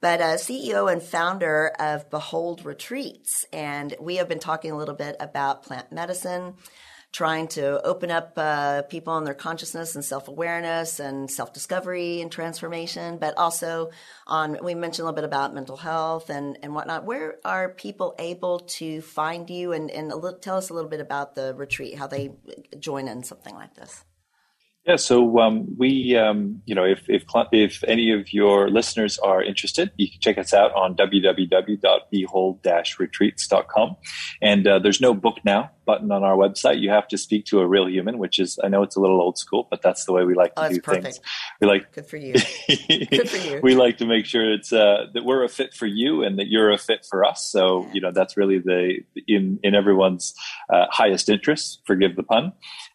But 0.00 0.20
uh, 0.20 0.34
CEO 0.34 0.92
and 0.92 1.00
founder 1.00 1.68
of 1.78 2.10
Behold 2.10 2.64
Retreats, 2.64 3.46
and 3.52 3.94
we 4.00 4.16
have 4.16 4.28
been 4.28 4.40
talking 4.40 4.72
a 4.72 4.76
little 4.76 4.96
bit 4.96 5.14
about 5.20 5.62
plant 5.62 5.92
medicine 5.92 6.54
trying 7.12 7.48
to 7.48 7.80
open 7.82 8.10
up 8.10 8.32
uh, 8.36 8.82
people 8.82 9.12
on 9.12 9.24
their 9.24 9.34
consciousness 9.34 9.94
and 9.94 10.04
self 10.04 10.28
awareness 10.28 11.00
and 11.00 11.30
self 11.30 11.52
discovery 11.52 12.20
and 12.20 12.30
transformation, 12.30 13.18
but 13.18 13.36
also 13.36 13.90
on, 14.26 14.58
we 14.62 14.74
mentioned 14.74 15.04
a 15.04 15.06
little 15.06 15.16
bit 15.16 15.24
about 15.24 15.54
mental 15.54 15.76
health 15.76 16.30
and, 16.30 16.58
and 16.62 16.74
whatnot. 16.74 17.04
Where 17.04 17.36
are 17.44 17.70
people 17.70 18.14
able 18.18 18.60
to 18.60 19.00
find 19.00 19.48
you 19.48 19.72
and, 19.72 19.90
and 19.90 20.08
little, 20.08 20.34
tell 20.34 20.56
us 20.56 20.70
a 20.70 20.74
little 20.74 20.90
bit 20.90 21.00
about 21.00 21.34
the 21.34 21.54
retreat, 21.54 21.96
how 21.96 22.06
they 22.06 22.32
join 22.78 23.08
in 23.08 23.24
something 23.24 23.54
like 23.54 23.74
this? 23.74 24.04
Yeah, 24.88 24.96
so 24.96 25.38
um, 25.38 25.76
we, 25.76 26.16
um, 26.16 26.62
you 26.64 26.74
know, 26.74 26.84
if, 26.84 27.10
if 27.10 27.24
if 27.52 27.84
any 27.84 28.10
of 28.10 28.32
your 28.32 28.70
listeners 28.70 29.18
are 29.18 29.42
interested, 29.42 29.92
you 29.98 30.10
can 30.10 30.18
check 30.18 30.38
us 30.38 30.54
out 30.54 30.72
on 30.72 30.96
www.behold-retreats.com. 30.96 33.96
And 34.40 34.66
uh, 34.66 34.78
there's 34.78 35.02
no 35.02 35.12
book 35.12 35.40
now, 35.44 35.72
button 35.88 36.12
on 36.12 36.22
our 36.22 36.36
website. 36.36 36.80
You 36.80 36.90
have 36.90 37.08
to 37.08 37.16
speak 37.16 37.46
to 37.46 37.60
a 37.60 37.66
real 37.66 37.88
human, 37.88 38.18
which 38.18 38.38
is 38.38 38.58
I 38.62 38.68
know 38.68 38.82
it's 38.82 38.94
a 38.94 39.00
little 39.00 39.22
old 39.22 39.38
school, 39.38 39.66
but 39.70 39.80
that's 39.80 40.04
the 40.04 40.12
way 40.12 40.22
we 40.22 40.34
like 40.34 40.54
to 40.56 40.66
oh, 40.66 40.68
do 40.68 40.80
perfect. 40.82 41.04
things. 41.04 41.20
We 41.62 41.66
like 41.66 41.90
good 41.92 42.06
for 42.06 42.18
you. 42.18 42.34
good 43.10 43.30
for 43.30 43.38
you. 43.38 43.60
we 43.62 43.74
like 43.74 43.96
to 43.98 44.06
make 44.06 44.26
sure 44.26 44.52
it's 44.52 44.70
uh, 44.70 45.06
that 45.14 45.24
we're 45.24 45.42
a 45.44 45.48
fit 45.48 45.72
for 45.72 45.86
you 45.86 46.22
and 46.22 46.38
that 46.38 46.48
you're 46.48 46.70
a 46.70 46.76
fit 46.76 47.06
for 47.08 47.24
us. 47.24 47.50
So 47.50 47.88
you 47.94 48.02
know 48.02 48.12
that's 48.12 48.36
really 48.36 48.58
the 48.58 48.98
in 49.26 49.58
in 49.62 49.74
everyone's 49.74 50.34
uh, 50.68 50.84
highest 50.90 51.30
interest. 51.30 51.80
Forgive 51.86 52.16
the 52.16 52.22
pun. 52.22 52.52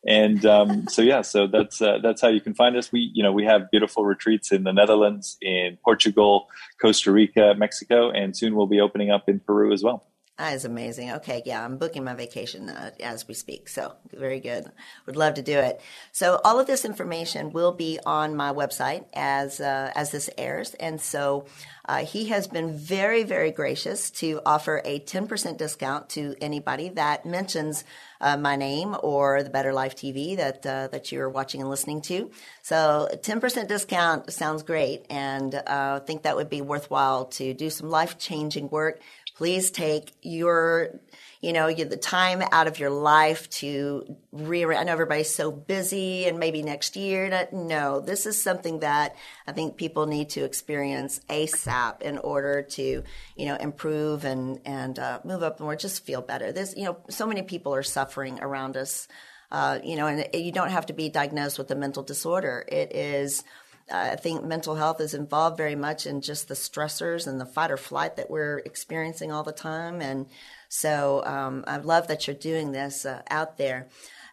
And 0.07 0.45
um, 0.45 0.87
so 0.87 1.01
yeah, 1.01 1.21
so 1.21 1.47
that's 1.47 1.81
uh, 1.81 1.97
that's 2.03 2.21
how 2.21 2.27
you 2.27 2.41
can 2.41 2.53
find 2.53 2.77
us. 2.77 2.91
We 2.91 3.11
you 3.15 3.23
know 3.23 3.31
we 3.31 3.43
have 3.45 3.71
beautiful 3.71 4.05
retreats 4.05 4.51
in 4.51 4.65
the 4.65 4.71
Netherlands, 4.71 5.37
in 5.41 5.79
Portugal, 5.83 6.47
Costa 6.79 7.11
Rica, 7.11 7.55
Mexico, 7.57 8.11
and 8.11 8.37
soon 8.37 8.55
we'll 8.55 8.67
be 8.67 8.79
opening 8.79 9.09
up 9.09 9.27
in 9.27 9.39
Peru 9.39 9.73
as 9.73 9.81
well. 9.81 10.05
That 10.39 10.55
is 10.55 10.65
amazing. 10.65 11.11
Okay, 11.11 11.43
yeah, 11.45 11.63
I'm 11.63 11.77
booking 11.77 12.03
my 12.03 12.15
vacation 12.15 12.67
uh, 12.67 12.89
as 12.99 13.27
we 13.27 13.35
speak. 13.35 13.69
So 13.69 13.93
very 14.11 14.39
good. 14.39 14.65
Would 15.05 15.15
love 15.15 15.35
to 15.35 15.43
do 15.43 15.59
it. 15.59 15.79
So 16.11 16.41
all 16.43 16.59
of 16.59 16.65
this 16.65 16.85
information 16.85 17.51
will 17.51 17.71
be 17.71 17.99
on 18.03 18.35
my 18.35 18.51
website 18.51 19.05
as 19.13 19.59
uh, 19.59 19.91
as 19.95 20.09
this 20.09 20.31
airs, 20.35 20.73
and 20.73 20.99
so 20.99 21.45
uh, 21.85 22.03
he 22.03 22.29
has 22.29 22.47
been 22.47 22.75
very 22.75 23.21
very 23.21 23.51
gracious 23.51 24.09
to 24.09 24.41
offer 24.43 24.81
a 24.85 24.99
10% 25.01 25.57
discount 25.57 26.09
to 26.09 26.35
anybody 26.41 26.89
that 26.89 27.27
mentions 27.27 27.83
uh, 28.19 28.35
my 28.35 28.55
name 28.55 28.95
or 29.03 29.43
the 29.43 29.51
Better 29.51 29.73
Life 29.73 29.95
TV 29.95 30.35
that 30.37 30.65
uh, 30.65 30.87
that 30.87 31.11
you're 31.11 31.29
watching 31.29 31.61
and 31.61 31.69
listening 31.69 32.01
to. 32.01 32.31
So 32.63 33.07
10% 33.13 33.67
discount 33.67 34.33
sounds 34.33 34.63
great, 34.63 35.05
and 35.11 35.53
uh, 35.53 35.99
I 36.01 36.05
think 36.07 36.23
that 36.23 36.35
would 36.35 36.49
be 36.49 36.61
worthwhile 36.61 37.25
to 37.25 37.53
do 37.53 37.69
some 37.69 37.91
life 37.91 38.17
changing 38.17 38.69
work 38.69 38.99
please 39.35 39.71
take 39.71 40.13
your 40.21 40.99
you 41.41 41.51
know 41.51 41.73
the 41.73 41.97
time 41.97 42.41
out 42.51 42.67
of 42.67 42.79
your 42.79 42.89
life 42.89 43.49
to 43.49 44.17
re 44.31 44.63
i 44.63 44.83
know 44.83 44.91
everybody's 44.91 45.33
so 45.33 45.51
busy 45.51 46.25
and 46.25 46.39
maybe 46.39 46.61
next 46.61 46.95
year 46.95 47.29
no 47.51 47.99
this 47.99 48.25
is 48.25 48.41
something 48.41 48.79
that 48.79 49.15
i 49.47 49.51
think 49.51 49.75
people 49.75 50.05
need 50.05 50.29
to 50.29 50.43
experience 50.43 51.19
asap 51.29 52.01
in 52.01 52.17
order 52.19 52.61
to 52.61 53.03
you 53.35 53.45
know 53.45 53.55
improve 53.55 54.23
and 54.23 54.59
and 54.65 54.99
uh, 54.99 55.19
move 55.23 55.43
up 55.43 55.59
more 55.59 55.75
just 55.75 56.05
feel 56.05 56.21
better. 56.21 56.51
There's 56.51 56.75
you 56.75 56.85
know 56.85 56.97
so 57.09 57.27
many 57.27 57.43
people 57.43 57.73
are 57.75 57.83
suffering 57.83 58.39
around 58.41 58.77
us 58.77 59.07
uh, 59.51 59.79
you 59.83 59.95
know 59.95 60.07
and 60.07 60.27
you 60.33 60.51
don't 60.51 60.71
have 60.71 60.87
to 60.87 60.93
be 60.93 61.09
diagnosed 61.09 61.57
with 61.57 61.69
a 61.71 61.75
mental 61.75 62.03
disorder. 62.03 62.65
It 62.67 62.95
is 62.95 63.43
I 63.91 64.15
think 64.15 64.43
mental 64.43 64.75
health 64.75 65.01
is 65.01 65.13
involved 65.13 65.57
very 65.57 65.75
much 65.75 66.05
in 66.05 66.21
just 66.21 66.47
the 66.47 66.53
stressors 66.53 67.27
and 67.27 67.39
the 67.39 67.45
fight 67.45 67.71
or 67.71 67.77
flight 67.77 68.15
that 68.15 68.29
we're 68.29 68.59
experiencing 68.59 69.31
all 69.31 69.43
the 69.43 69.51
time. 69.51 70.01
And 70.01 70.27
so 70.69 71.23
um, 71.25 71.63
I 71.67 71.77
love 71.77 72.07
that 72.07 72.27
you're 72.27 72.35
doing 72.35 72.71
this 72.71 73.05
uh, 73.05 73.21
out 73.29 73.57
there. 73.57 73.89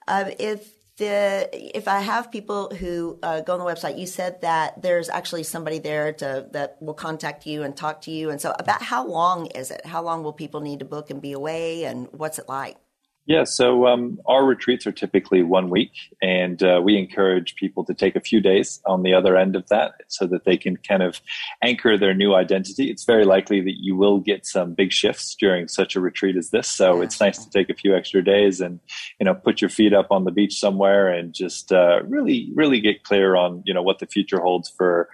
Uh, 0.07 0.31
if 0.39 0.73
the, 0.97 1.49
if 1.53 1.89
I 1.89 2.01
have 2.01 2.31
people 2.31 2.75
who 2.75 3.19
uh, 3.23 3.41
go 3.41 3.55
on 3.55 3.59
the 3.59 3.65
website, 3.65 3.99
you 3.99 4.07
said 4.07 4.43
that 4.43 4.83
there's 4.83 5.09
actually 5.09 5.45
somebody 5.45 5.79
there 5.79 6.13
to, 6.13 6.47
that 6.53 6.77
will 6.81 6.95
contact 6.95 7.47
you 7.47 7.63
and 7.63 7.77
talk 7.77 8.03
to 8.03 8.11
you. 8.11 8.31
And 8.31 8.41
so, 8.41 8.55
about 8.59 8.83
how 8.83 9.07
long 9.07 9.47
is 9.47 9.71
it? 9.71 9.85
How 9.87 10.03
long 10.03 10.23
will 10.23 10.35
people 10.35 10.61
need 10.61 10.81
to 10.81 10.85
book 10.85 11.11
and 11.11 11.23
be 11.23 11.33
away? 11.33 11.85
And 11.85 12.09
what's 12.13 12.39
it 12.39 12.49
like? 12.49 12.77
Yeah, 13.27 13.45
so 13.45 13.87
um, 13.87 14.19
our 14.27 14.45
retreats 14.45 14.87
are 14.87 14.93
typically 14.93 15.43
one 15.43 15.71
week, 15.71 15.93
and 16.21 16.61
uh, 16.63 16.81
we 16.83 16.97
encourage 16.97 17.55
people 17.55 17.85
to 17.85 17.95
take 17.95 18.17
a 18.17 18.21
few 18.21 18.41
days 18.41 18.81
on 18.87 19.03
the 19.03 19.15
other 19.15 19.37
end 19.37 19.55
of 19.55 19.69
that 19.69 19.93
so 20.09 20.27
that 20.27 20.45
they 20.45 20.57
can 20.57 20.77
kind 20.79 21.03
of 21.03 21.21
anchor 21.63 21.97
their 21.97 22.15
new 22.15 22.35
identity. 22.35 22.91
It's 22.91 23.05
very 23.05 23.25
likely 23.25 23.61
that 23.61 23.77
you 23.79 23.95
will 23.95 24.19
get 24.19 24.47
some 24.47 24.75
big 24.75 24.91
shifts 24.91 25.37
during 25.39 25.69
such 25.69 25.95
a 25.95 26.01
retreat 26.01 26.37
as 26.37 26.51
this, 26.51 26.67
so 26.67 26.97
yeah. 26.97 27.05
it's 27.05 27.21
nice 27.21 27.45
to 27.45 27.51
take 27.51 27.71
a 27.71 27.75
few 27.75 27.95
extra 27.95 28.25
days 28.25 28.61
and 28.61 28.81
you 29.21 29.27
know 29.27 29.35
put 29.35 29.61
your 29.61 29.71
feet 29.71 29.93
up 29.93 30.09
on 30.11 30.25
the 30.25 30.33
beach 30.33 30.59
somewhere 30.59 31.09
and 31.09 31.35
just 31.35 31.71
uh, 31.73 32.03
really, 32.05 32.51
really 32.55 32.81
get 32.81 33.05
clear 33.05 33.37
on 33.37 33.63
you 33.65 33.75
know 33.75 33.83
what 33.83 33.99
the 33.99 34.07
future 34.07 34.41
holds 34.41 34.69
for 34.71 35.09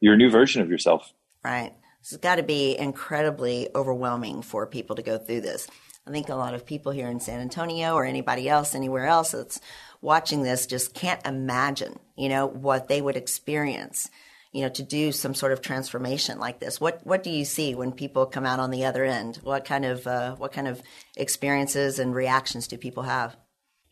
your 0.00 0.16
new 0.16 0.30
version 0.30 0.62
of 0.62 0.70
yourself. 0.70 1.12
Right. 1.44 1.72
It's 2.00 2.16
got 2.16 2.36
to 2.36 2.42
be 2.42 2.76
incredibly 2.76 3.68
overwhelming 3.74 4.42
for 4.42 4.66
people 4.66 4.96
to 4.96 5.02
go 5.02 5.18
through 5.18 5.42
this. 5.42 5.68
I 6.06 6.10
think 6.10 6.28
a 6.28 6.34
lot 6.34 6.54
of 6.54 6.66
people 6.66 6.92
here 6.92 7.08
in 7.08 7.20
San 7.20 7.40
Antonio 7.40 7.94
or 7.94 8.04
anybody 8.04 8.48
else 8.48 8.74
anywhere 8.74 9.06
else 9.06 9.32
that's 9.32 9.60
watching 10.00 10.42
this 10.42 10.66
just 10.66 10.94
can't 10.94 11.24
imagine, 11.26 11.98
you 12.16 12.28
know, 12.28 12.46
what 12.46 12.88
they 12.88 13.00
would 13.00 13.16
experience, 13.16 14.10
you 14.52 14.62
know, 14.62 14.70
to 14.70 14.82
do 14.82 15.12
some 15.12 15.34
sort 15.34 15.52
of 15.52 15.60
transformation 15.60 16.38
like 16.38 16.58
this. 16.58 16.80
What 16.80 17.06
what 17.06 17.22
do 17.22 17.30
you 17.30 17.44
see 17.44 17.74
when 17.74 17.92
people 17.92 18.26
come 18.26 18.46
out 18.46 18.60
on 18.60 18.70
the 18.70 18.86
other 18.86 19.04
end? 19.04 19.38
What 19.42 19.64
kind 19.64 19.84
of 19.84 20.06
uh, 20.06 20.36
what 20.36 20.52
kind 20.52 20.68
of 20.68 20.82
experiences 21.16 21.98
and 21.98 22.14
reactions 22.14 22.66
do 22.66 22.78
people 22.78 23.04
have? 23.04 23.36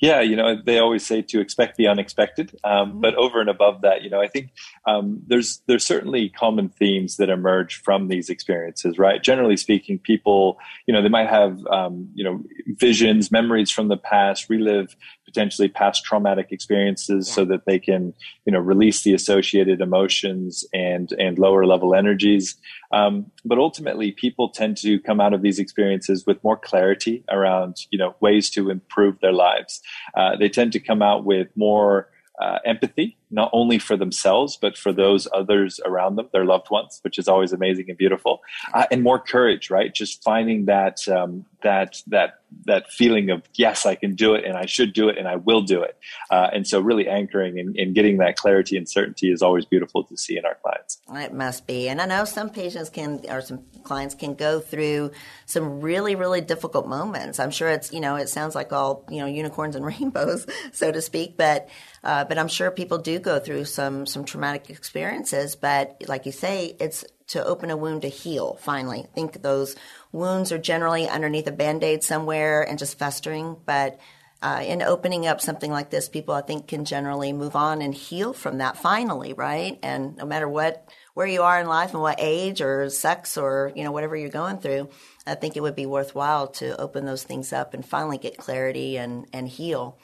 Yeah, 0.00 0.20
you 0.20 0.36
know, 0.36 0.54
they 0.54 0.78
always 0.78 1.04
say 1.04 1.22
to 1.22 1.40
expect 1.40 1.76
the 1.76 1.88
unexpected, 1.88 2.54
um, 2.62 2.90
mm-hmm. 2.90 3.00
but 3.00 3.16
over 3.16 3.40
and 3.40 3.50
above 3.50 3.80
that, 3.80 4.02
you 4.02 4.10
know, 4.10 4.20
I 4.20 4.28
think 4.28 4.50
um, 4.86 5.22
there's 5.26 5.60
there's 5.66 5.84
certainly 5.84 6.28
common 6.28 6.68
themes 6.68 7.16
that 7.16 7.28
emerge 7.28 7.82
from 7.82 8.06
these 8.06 8.30
experiences, 8.30 8.96
right? 8.96 9.22
Generally 9.22 9.56
speaking, 9.56 9.98
people, 9.98 10.58
you 10.86 10.94
know, 10.94 11.02
they 11.02 11.08
might 11.08 11.28
have, 11.28 11.66
um, 11.66 12.10
you 12.14 12.22
know, 12.22 12.42
visions, 12.66 13.32
memories 13.32 13.72
from 13.72 13.88
the 13.88 13.96
past, 13.96 14.48
relive 14.48 14.94
potentially 15.30 15.68
past 15.68 16.04
traumatic 16.04 16.48
experiences, 16.50 17.28
yeah. 17.28 17.34
so 17.34 17.44
that 17.44 17.66
they 17.66 17.78
can, 17.78 18.14
you 18.46 18.52
know, 18.52 18.58
release 18.72 19.02
the 19.02 19.14
associated 19.14 19.80
emotions 19.80 20.64
and 20.72 21.12
and 21.12 21.38
lower 21.38 21.64
level 21.66 21.94
energies. 21.94 22.56
Um, 22.92 23.30
but 23.44 23.58
ultimately, 23.58 24.12
people 24.12 24.48
tend 24.48 24.78
to 24.78 24.98
come 25.00 25.20
out 25.20 25.34
of 25.34 25.42
these 25.42 25.58
experiences 25.58 26.24
with 26.26 26.42
more 26.42 26.56
clarity 26.56 27.22
around, 27.28 27.76
you 27.90 27.98
know, 27.98 28.14
ways 28.20 28.48
to 28.50 28.70
improve 28.70 29.14
their 29.20 29.36
lives. 29.46 29.82
Uh, 30.16 30.36
they 30.40 30.48
tend 30.48 30.72
to 30.72 30.80
come 30.80 31.02
out 31.02 31.24
with 31.24 31.48
more 31.54 32.08
uh, 32.40 32.58
empathy, 32.64 33.17
not 33.30 33.50
only 33.52 33.78
for 33.78 33.96
themselves, 33.96 34.56
but 34.56 34.76
for 34.76 34.92
those 34.92 35.28
others 35.32 35.80
around 35.84 36.16
them, 36.16 36.28
their 36.32 36.44
loved 36.44 36.70
ones, 36.70 37.00
which 37.02 37.18
is 37.18 37.28
always 37.28 37.52
amazing 37.52 37.86
and 37.88 37.98
beautiful, 37.98 38.40
uh, 38.74 38.86
and 38.90 39.02
more 39.02 39.18
courage, 39.18 39.70
right? 39.70 39.94
Just 39.94 40.22
finding 40.22 40.66
that 40.66 41.06
um, 41.08 41.44
that 41.62 42.02
that 42.06 42.40
that 42.64 42.90
feeling 42.90 43.30
of 43.30 43.42
yes, 43.54 43.84
I 43.86 43.94
can 43.94 44.14
do 44.14 44.34
it, 44.34 44.44
and 44.44 44.56
I 44.56 44.66
should 44.66 44.92
do 44.92 45.08
it, 45.08 45.18
and 45.18 45.28
I 45.28 45.36
will 45.36 45.62
do 45.62 45.82
it. 45.82 45.98
Uh, 46.30 46.48
and 46.52 46.66
so, 46.66 46.80
really 46.80 47.08
anchoring 47.08 47.58
and, 47.58 47.76
and, 47.76 47.94
getting 47.94 48.18
that 48.18 48.36
clarity 48.36 48.76
and 48.76 48.88
certainty 48.88 49.30
is 49.30 49.42
always 49.42 49.64
beautiful 49.64 50.04
to 50.04 50.16
see 50.16 50.36
in 50.38 50.44
our 50.44 50.56
clients. 50.62 50.98
It 51.14 51.32
must 51.32 51.66
be, 51.66 51.88
and 51.88 52.00
I 52.00 52.06
know 52.06 52.24
some 52.24 52.50
patients 52.50 52.90
can, 52.90 53.20
or 53.28 53.40
some 53.40 53.64
clients 53.82 54.14
can 54.14 54.34
go 54.34 54.60
through 54.60 55.10
some 55.46 55.80
really, 55.80 56.14
really 56.14 56.40
difficult 56.40 56.86
moments. 56.86 57.38
I'm 57.38 57.50
sure 57.50 57.68
it's 57.68 57.92
you 57.92 58.00
know 58.00 58.16
it 58.16 58.28
sounds 58.28 58.54
like 58.54 58.72
all 58.72 59.04
you 59.10 59.18
know 59.18 59.26
unicorns 59.26 59.76
and 59.76 59.84
rainbows, 59.98 60.46
so 60.72 60.92
to 60.92 61.02
speak, 61.02 61.36
but 61.36 61.68
uh, 62.04 62.24
but 62.24 62.38
I'm 62.38 62.48
sure 62.48 62.70
people 62.70 62.98
do 62.98 63.17
go 63.18 63.38
through 63.38 63.64
some 63.64 64.06
some 64.06 64.24
traumatic 64.24 64.70
experiences. 64.70 65.56
But 65.56 66.02
like 66.08 66.26
you 66.26 66.32
say, 66.32 66.76
it's 66.80 67.04
to 67.28 67.44
open 67.44 67.70
a 67.70 67.76
wound 67.76 68.02
to 68.02 68.08
heal. 68.08 68.58
Finally, 68.60 69.00
I 69.00 69.14
think 69.14 69.42
those 69.42 69.76
wounds 70.12 70.50
are 70.52 70.58
generally 70.58 71.08
underneath 71.08 71.46
a 71.46 71.52
band 71.52 71.84
aid 71.84 72.02
somewhere 72.02 72.62
and 72.62 72.78
just 72.78 72.98
festering. 72.98 73.56
But 73.66 73.98
uh, 74.40 74.62
in 74.64 74.82
opening 74.82 75.26
up 75.26 75.40
something 75.40 75.70
like 75.70 75.90
this, 75.90 76.08
people 76.08 76.34
I 76.34 76.42
think 76.42 76.68
can 76.68 76.84
generally 76.84 77.32
move 77.32 77.56
on 77.56 77.82
and 77.82 77.92
heal 77.92 78.32
from 78.32 78.58
that 78.58 78.76
finally, 78.76 79.32
right? 79.32 79.78
And 79.82 80.16
no 80.16 80.24
matter 80.24 80.48
what, 80.48 80.88
where 81.14 81.26
you 81.26 81.42
are 81.42 81.60
in 81.60 81.66
life 81.66 81.92
and 81.92 82.00
what 82.00 82.20
age 82.20 82.60
or 82.60 82.88
sex 82.88 83.36
or 83.36 83.72
you 83.74 83.82
know 83.82 83.92
whatever 83.92 84.16
you're 84.16 84.28
going 84.28 84.58
through, 84.58 84.88
I 85.26 85.34
think 85.34 85.56
it 85.56 85.60
would 85.60 85.76
be 85.76 85.86
worthwhile 85.86 86.46
to 86.48 86.80
open 86.80 87.04
those 87.04 87.24
things 87.24 87.52
up 87.52 87.74
and 87.74 87.84
finally 87.84 88.18
get 88.18 88.38
clarity 88.38 88.96
and 88.96 89.26
and 89.32 89.48
heal 89.48 89.98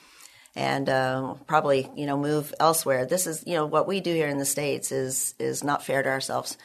and 0.56 0.88
uh, 0.88 1.34
probably 1.46 1.90
you 1.96 2.06
know 2.06 2.16
move 2.16 2.54
elsewhere. 2.60 3.06
This 3.06 3.26
is 3.26 3.42
you 3.46 3.54
know 3.54 3.66
what 3.66 3.86
we 3.86 4.00
do 4.00 4.12
here 4.12 4.28
in 4.28 4.38
the 4.38 4.44
states 4.44 4.92
is 4.92 5.34
is 5.38 5.64
not 5.64 5.84
fair 5.84 6.02
to 6.02 6.08
ourselves. 6.08 6.56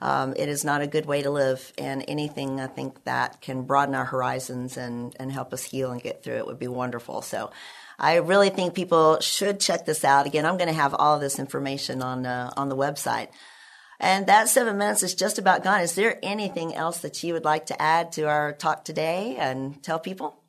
Um, 0.00 0.34
it 0.36 0.48
is 0.48 0.64
not 0.64 0.80
a 0.80 0.86
good 0.86 1.06
way 1.06 1.22
to 1.22 1.30
live, 1.30 1.72
and 1.76 2.04
anything 2.06 2.60
I 2.60 2.68
think 2.68 3.02
that 3.04 3.40
can 3.40 3.62
broaden 3.62 3.96
our 3.96 4.04
horizons 4.04 4.76
and, 4.76 5.14
and 5.18 5.32
help 5.32 5.52
us 5.52 5.64
heal 5.64 5.90
and 5.90 6.00
get 6.00 6.22
through 6.22 6.36
it 6.36 6.46
would 6.46 6.58
be 6.58 6.68
wonderful. 6.68 7.20
So, 7.20 7.50
I 7.98 8.16
really 8.16 8.50
think 8.50 8.74
people 8.74 9.18
should 9.20 9.58
check 9.58 9.86
this 9.86 10.04
out. 10.04 10.26
Again, 10.26 10.46
I'm 10.46 10.56
going 10.56 10.68
to 10.68 10.74
have 10.74 10.94
all 10.94 11.18
this 11.18 11.40
information 11.40 12.00
on 12.02 12.26
uh, 12.26 12.52
on 12.56 12.68
the 12.68 12.76
website. 12.76 13.28
And 14.00 14.28
that 14.28 14.48
seven 14.48 14.78
minutes 14.78 15.02
is 15.02 15.14
just 15.14 15.40
about 15.40 15.64
gone. 15.64 15.80
Is 15.80 15.96
there 15.96 16.20
anything 16.22 16.72
else 16.74 16.98
that 16.98 17.24
you 17.24 17.32
would 17.32 17.44
like 17.44 17.66
to 17.66 17.82
add 17.82 18.12
to 18.12 18.28
our 18.28 18.52
talk 18.52 18.84
today 18.84 19.36
and 19.36 19.82
tell 19.82 19.98
people? 19.98 20.40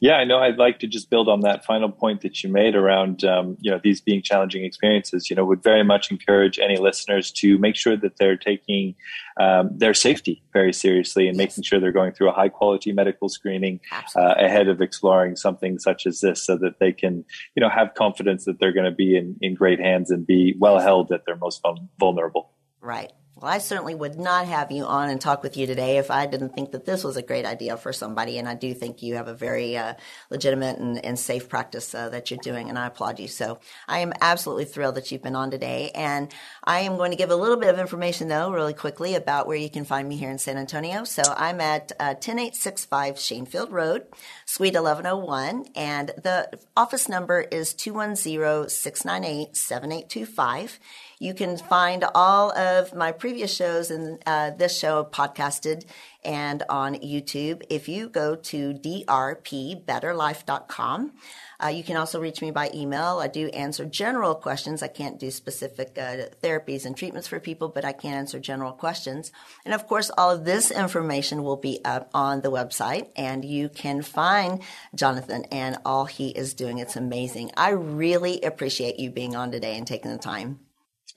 Yeah, 0.00 0.14
I 0.14 0.24
know. 0.24 0.38
I'd 0.38 0.58
like 0.58 0.78
to 0.78 0.86
just 0.86 1.10
build 1.10 1.28
on 1.28 1.40
that 1.40 1.64
final 1.64 1.90
point 1.90 2.20
that 2.20 2.44
you 2.44 2.50
made 2.50 2.76
around, 2.76 3.24
um, 3.24 3.56
you 3.60 3.68
know, 3.68 3.80
these 3.82 4.00
being 4.00 4.22
challenging 4.22 4.64
experiences. 4.64 5.28
You 5.28 5.34
know, 5.34 5.44
would 5.44 5.62
very 5.62 5.82
much 5.82 6.12
encourage 6.12 6.60
any 6.60 6.76
listeners 6.76 7.32
to 7.32 7.58
make 7.58 7.74
sure 7.74 7.96
that 7.96 8.16
they're 8.16 8.36
taking 8.36 8.94
um, 9.40 9.70
their 9.76 9.94
safety 9.94 10.42
very 10.52 10.72
seriously 10.72 11.26
and 11.26 11.36
making 11.36 11.64
sure 11.64 11.80
they're 11.80 11.90
going 11.90 12.12
through 12.12 12.28
a 12.28 12.32
high 12.32 12.48
quality 12.48 12.92
medical 12.92 13.28
screening 13.28 13.80
uh, 14.14 14.34
ahead 14.36 14.68
of 14.68 14.80
exploring 14.80 15.34
something 15.34 15.80
such 15.80 16.06
as 16.06 16.20
this, 16.20 16.44
so 16.44 16.56
that 16.56 16.78
they 16.78 16.92
can, 16.92 17.24
you 17.56 17.60
know, 17.60 17.68
have 17.68 17.94
confidence 17.94 18.44
that 18.44 18.60
they're 18.60 18.72
going 18.72 18.84
to 18.84 18.92
be 18.92 19.16
in 19.16 19.36
in 19.40 19.54
great 19.54 19.80
hands 19.80 20.12
and 20.12 20.26
be 20.26 20.54
well 20.60 20.78
held 20.78 21.10
at 21.10 21.26
their 21.26 21.36
most 21.36 21.60
vulnerable. 21.98 22.52
Right. 22.80 23.10
Well, 23.40 23.52
I 23.52 23.58
certainly 23.58 23.94
would 23.94 24.18
not 24.18 24.46
have 24.46 24.72
you 24.72 24.84
on 24.84 25.10
and 25.10 25.20
talk 25.20 25.44
with 25.44 25.56
you 25.56 25.64
today 25.64 25.98
if 25.98 26.10
I 26.10 26.26
didn't 26.26 26.56
think 26.56 26.72
that 26.72 26.84
this 26.84 27.04
was 27.04 27.16
a 27.16 27.22
great 27.22 27.44
idea 27.44 27.76
for 27.76 27.92
somebody. 27.92 28.36
And 28.36 28.48
I 28.48 28.54
do 28.54 28.74
think 28.74 29.00
you 29.00 29.14
have 29.14 29.28
a 29.28 29.34
very 29.34 29.76
uh, 29.76 29.94
legitimate 30.28 30.80
and, 30.80 31.04
and, 31.04 31.16
safe 31.16 31.48
practice 31.48 31.94
uh, 31.94 32.08
that 32.08 32.30
you're 32.30 32.40
doing, 32.42 32.68
and 32.68 32.76
I 32.76 32.86
applaud 32.86 33.20
you. 33.20 33.28
So 33.28 33.60
I 33.86 34.00
am 34.00 34.12
absolutely 34.20 34.64
thrilled 34.64 34.96
that 34.96 35.12
you've 35.12 35.22
been 35.22 35.36
on 35.36 35.52
today. 35.52 35.92
And 35.94 36.34
I 36.64 36.80
am 36.80 36.96
going 36.96 37.12
to 37.12 37.16
give 37.16 37.30
a 37.30 37.36
little 37.36 37.56
bit 37.56 37.68
of 37.68 37.78
information, 37.78 38.26
though, 38.26 38.50
really 38.50 38.74
quickly 38.74 39.14
about 39.14 39.46
where 39.46 39.56
you 39.56 39.70
can 39.70 39.84
find 39.84 40.08
me 40.08 40.16
here 40.16 40.30
in 40.30 40.38
San 40.38 40.56
Antonio. 40.56 41.04
So 41.04 41.22
I'm 41.24 41.60
at 41.60 41.92
uh, 42.00 42.14
10865 42.14 43.20
Shaenfield 43.20 43.70
Road, 43.70 44.06
Suite 44.46 44.74
1101, 44.74 45.66
and 45.76 46.08
the 46.08 46.58
office 46.76 47.08
number 47.08 47.40
is 47.40 47.72
210 47.72 48.68
698 48.68 49.56
7825. 49.56 50.80
You 51.20 51.34
can 51.34 51.56
find 51.56 52.04
all 52.14 52.56
of 52.56 52.94
my 52.94 53.10
previous 53.10 53.52
shows 53.52 53.90
and 53.90 54.22
uh, 54.24 54.50
this 54.50 54.78
show 54.78 55.02
podcasted 55.04 55.84
and 56.24 56.62
on 56.68 56.94
YouTube. 56.96 57.62
If 57.68 57.88
you 57.88 58.08
go 58.08 58.36
to 58.36 58.74
drpbetterlife.com, 58.74 61.12
uh, 61.60 61.66
you 61.68 61.82
can 61.82 61.96
also 61.96 62.20
reach 62.20 62.40
me 62.40 62.52
by 62.52 62.70
email. 62.72 63.18
I 63.18 63.26
do 63.26 63.48
answer 63.48 63.84
general 63.84 64.36
questions. 64.36 64.80
I 64.80 64.86
can't 64.86 65.18
do 65.18 65.32
specific 65.32 65.98
uh, 65.98 66.28
therapies 66.40 66.86
and 66.86 66.96
treatments 66.96 67.26
for 67.26 67.40
people, 67.40 67.68
but 67.68 67.84
I 67.84 67.90
can 67.92 68.14
answer 68.14 68.38
general 68.38 68.70
questions. 68.72 69.32
And 69.64 69.74
of 69.74 69.88
course, 69.88 70.12
all 70.16 70.30
of 70.30 70.44
this 70.44 70.70
information 70.70 71.42
will 71.42 71.56
be 71.56 71.80
up 71.84 72.10
on 72.14 72.42
the 72.42 72.52
website, 72.52 73.08
and 73.16 73.44
you 73.44 73.68
can 73.68 74.02
find 74.02 74.62
Jonathan 74.94 75.46
and 75.50 75.78
all 75.84 76.04
he 76.04 76.28
is 76.28 76.54
doing. 76.54 76.78
It's 76.78 76.94
amazing. 76.94 77.50
I 77.56 77.70
really 77.70 78.40
appreciate 78.42 79.00
you 79.00 79.10
being 79.10 79.34
on 79.34 79.50
today 79.50 79.76
and 79.76 79.84
taking 79.84 80.12
the 80.12 80.18
time 80.18 80.60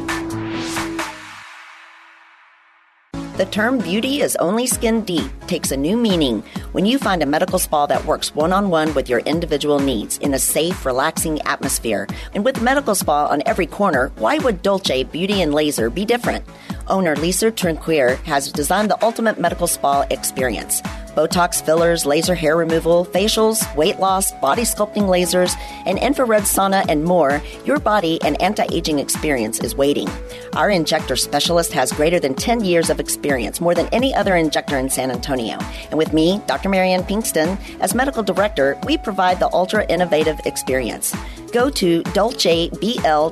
The 3.39 3.45
term 3.45 3.78
beauty 3.78 4.19
is 4.19 4.36
only 4.36 4.67
skin 4.67 5.06
deep 5.06 5.32
takes 5.47 5.71
a 5.71 5.78
new 5.78 5.95
meaning 5.95 6.43
when 6.73 6.86
you 6.86 6.99
find 6.99 7.23
a 7.23 7.25
medical 7.25 7.58
spa 7.58 7.86
that 7.86 8.04
works 8.04 8.36
one 8.36 8.52
on 8.52 8.69
one 8.69 8.93
with 8.93 9.08
your 9.08 9.19
individual 9.19 9.80
needs 9.80 10.17
in 10.17 10.34
a 10.34 10.38
safe, 10.38 10.86
relaxing 10.86 11.41
atmosphere. 11.43 12.06
And 12.34 12.43
with 12.43 12.62
medical 12.62 12.95
spa 12.95 13.28
on 13.28 13.41
every 13.45 13.65
corner, 13.65 14.12
why 14.17 14.39
would 14.39 14.62
Dolce 14.62 15.06
Beauty 15.06 15.41
and 15.41 15.54
Laser 15.54 15.89
be 15.89 16.04
different? 16.04 16.43
Owner 16.89 17.15
Lisa 17.15 17.49
Trinquier 17.49 18.17
has 18.23 18.52
designed 18.52 18.91
the 18.91 19.02
ultimate 19.02 19.39
medical 19.39 19.67
spa 19.67 20.02
experience. 20.10 20.82
Botox 21.19 21.62
fillers, 21.62 22.05
laser 22.05 22.34
hair 22.34 22.55
removal, 22.55 23.05
facials, 23.05 23.60
weight 23.75 23.99
loss, 23.99 24.32
body 24.39 24.62
sculpting 24.62 25.03
lasers, 25.03 25.53
and 25.86 25.99
infrared 25.99 26.43
sauna 26.43 26.86
and 26.88 27.03
more, 27.03 27.41
your 27.65 27.77
body 27.77 28.21
and 28.23 28.41
anti-aging 28.41 28.99
experience 28.99 29.60
is 29.60 29.75
waiting. 29.75 30.08
Our 30.53 30.69
injector 30.69 31.17
specialist 31.17 31.73
has 31.73 31.91
greater 31.91 32.21
than 32.21 32.36
10 32.36 32.63
years 32.63 32.89
of 32.89 33.01
experience, 33.01 33.60
more 33.60 33.75
than 33.75 33.88
any 33.88 34.15
other 34.15 34.38
injector 34.38 34.77
in 34.77 34.89
San 34.89 35.12
Antonio. 35.12 35.58
And 35.89 35.97
with 35.97 36.13
me, 36.13 36.41
Dr. 36.47 36.69
Marianne 36.69 37.03
Pinkston, 37.03 37.60
as 37.82 37.93
medical 37.93 38.23
director, 38.23 38.79
we 38.86 38.97
provide 38.97 39.41
the 39.41 39.51
ultra 39.51 39.86
innovative 39.88 40.39
experience. 40.45 41.13
Go 41.51 41.69
to 41.71 42.03
dolcebl.com. 42.03 43.29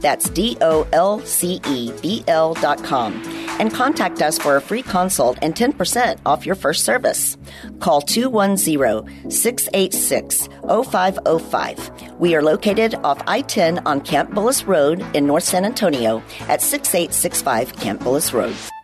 That's 0.00 0.28
D 0.30 0.58
O 0.60 0.86
L 0.92 1.20
C 1.20 1.60
E 1.66 1.92
B 2.02 2.24
L.com. 2.26 3.22
And 3.60 3.72
contact 3.72 4.22
us 4.22 4.38
for 4.38 4.56
a 4.56 4.60
free 4.60 4.82
consult 4.82 5.38
and 5.42 5.54
10% 5.54 6.18
off 6.24 6.46
your 6.46 6.54
first 6.54 6.84
service. 6.98 7.36
Call 7.80 8.00
210 8.00 9.30
686 9.30 10.48
0505. 10.64 12.18
We 12.18 12.34
are 12.34 12.42
located 12.42 12.94
off 12.96 13.22
I 13.26 13.42
10 13.42 13.86
on 13.86 14.00
Camp 14.00 14.30
Bullis 14.30 14.66
Road 14.66 15.04
in 15.14 15.26
North 15.26 15.44
San 15.44 15.64
Antonio 15.64 16.22
at 16.48 16.60
6865 16.62 17.74
Camp 17.74 18.00
Bullis 18.00 18.32
Road. 18.32 18.77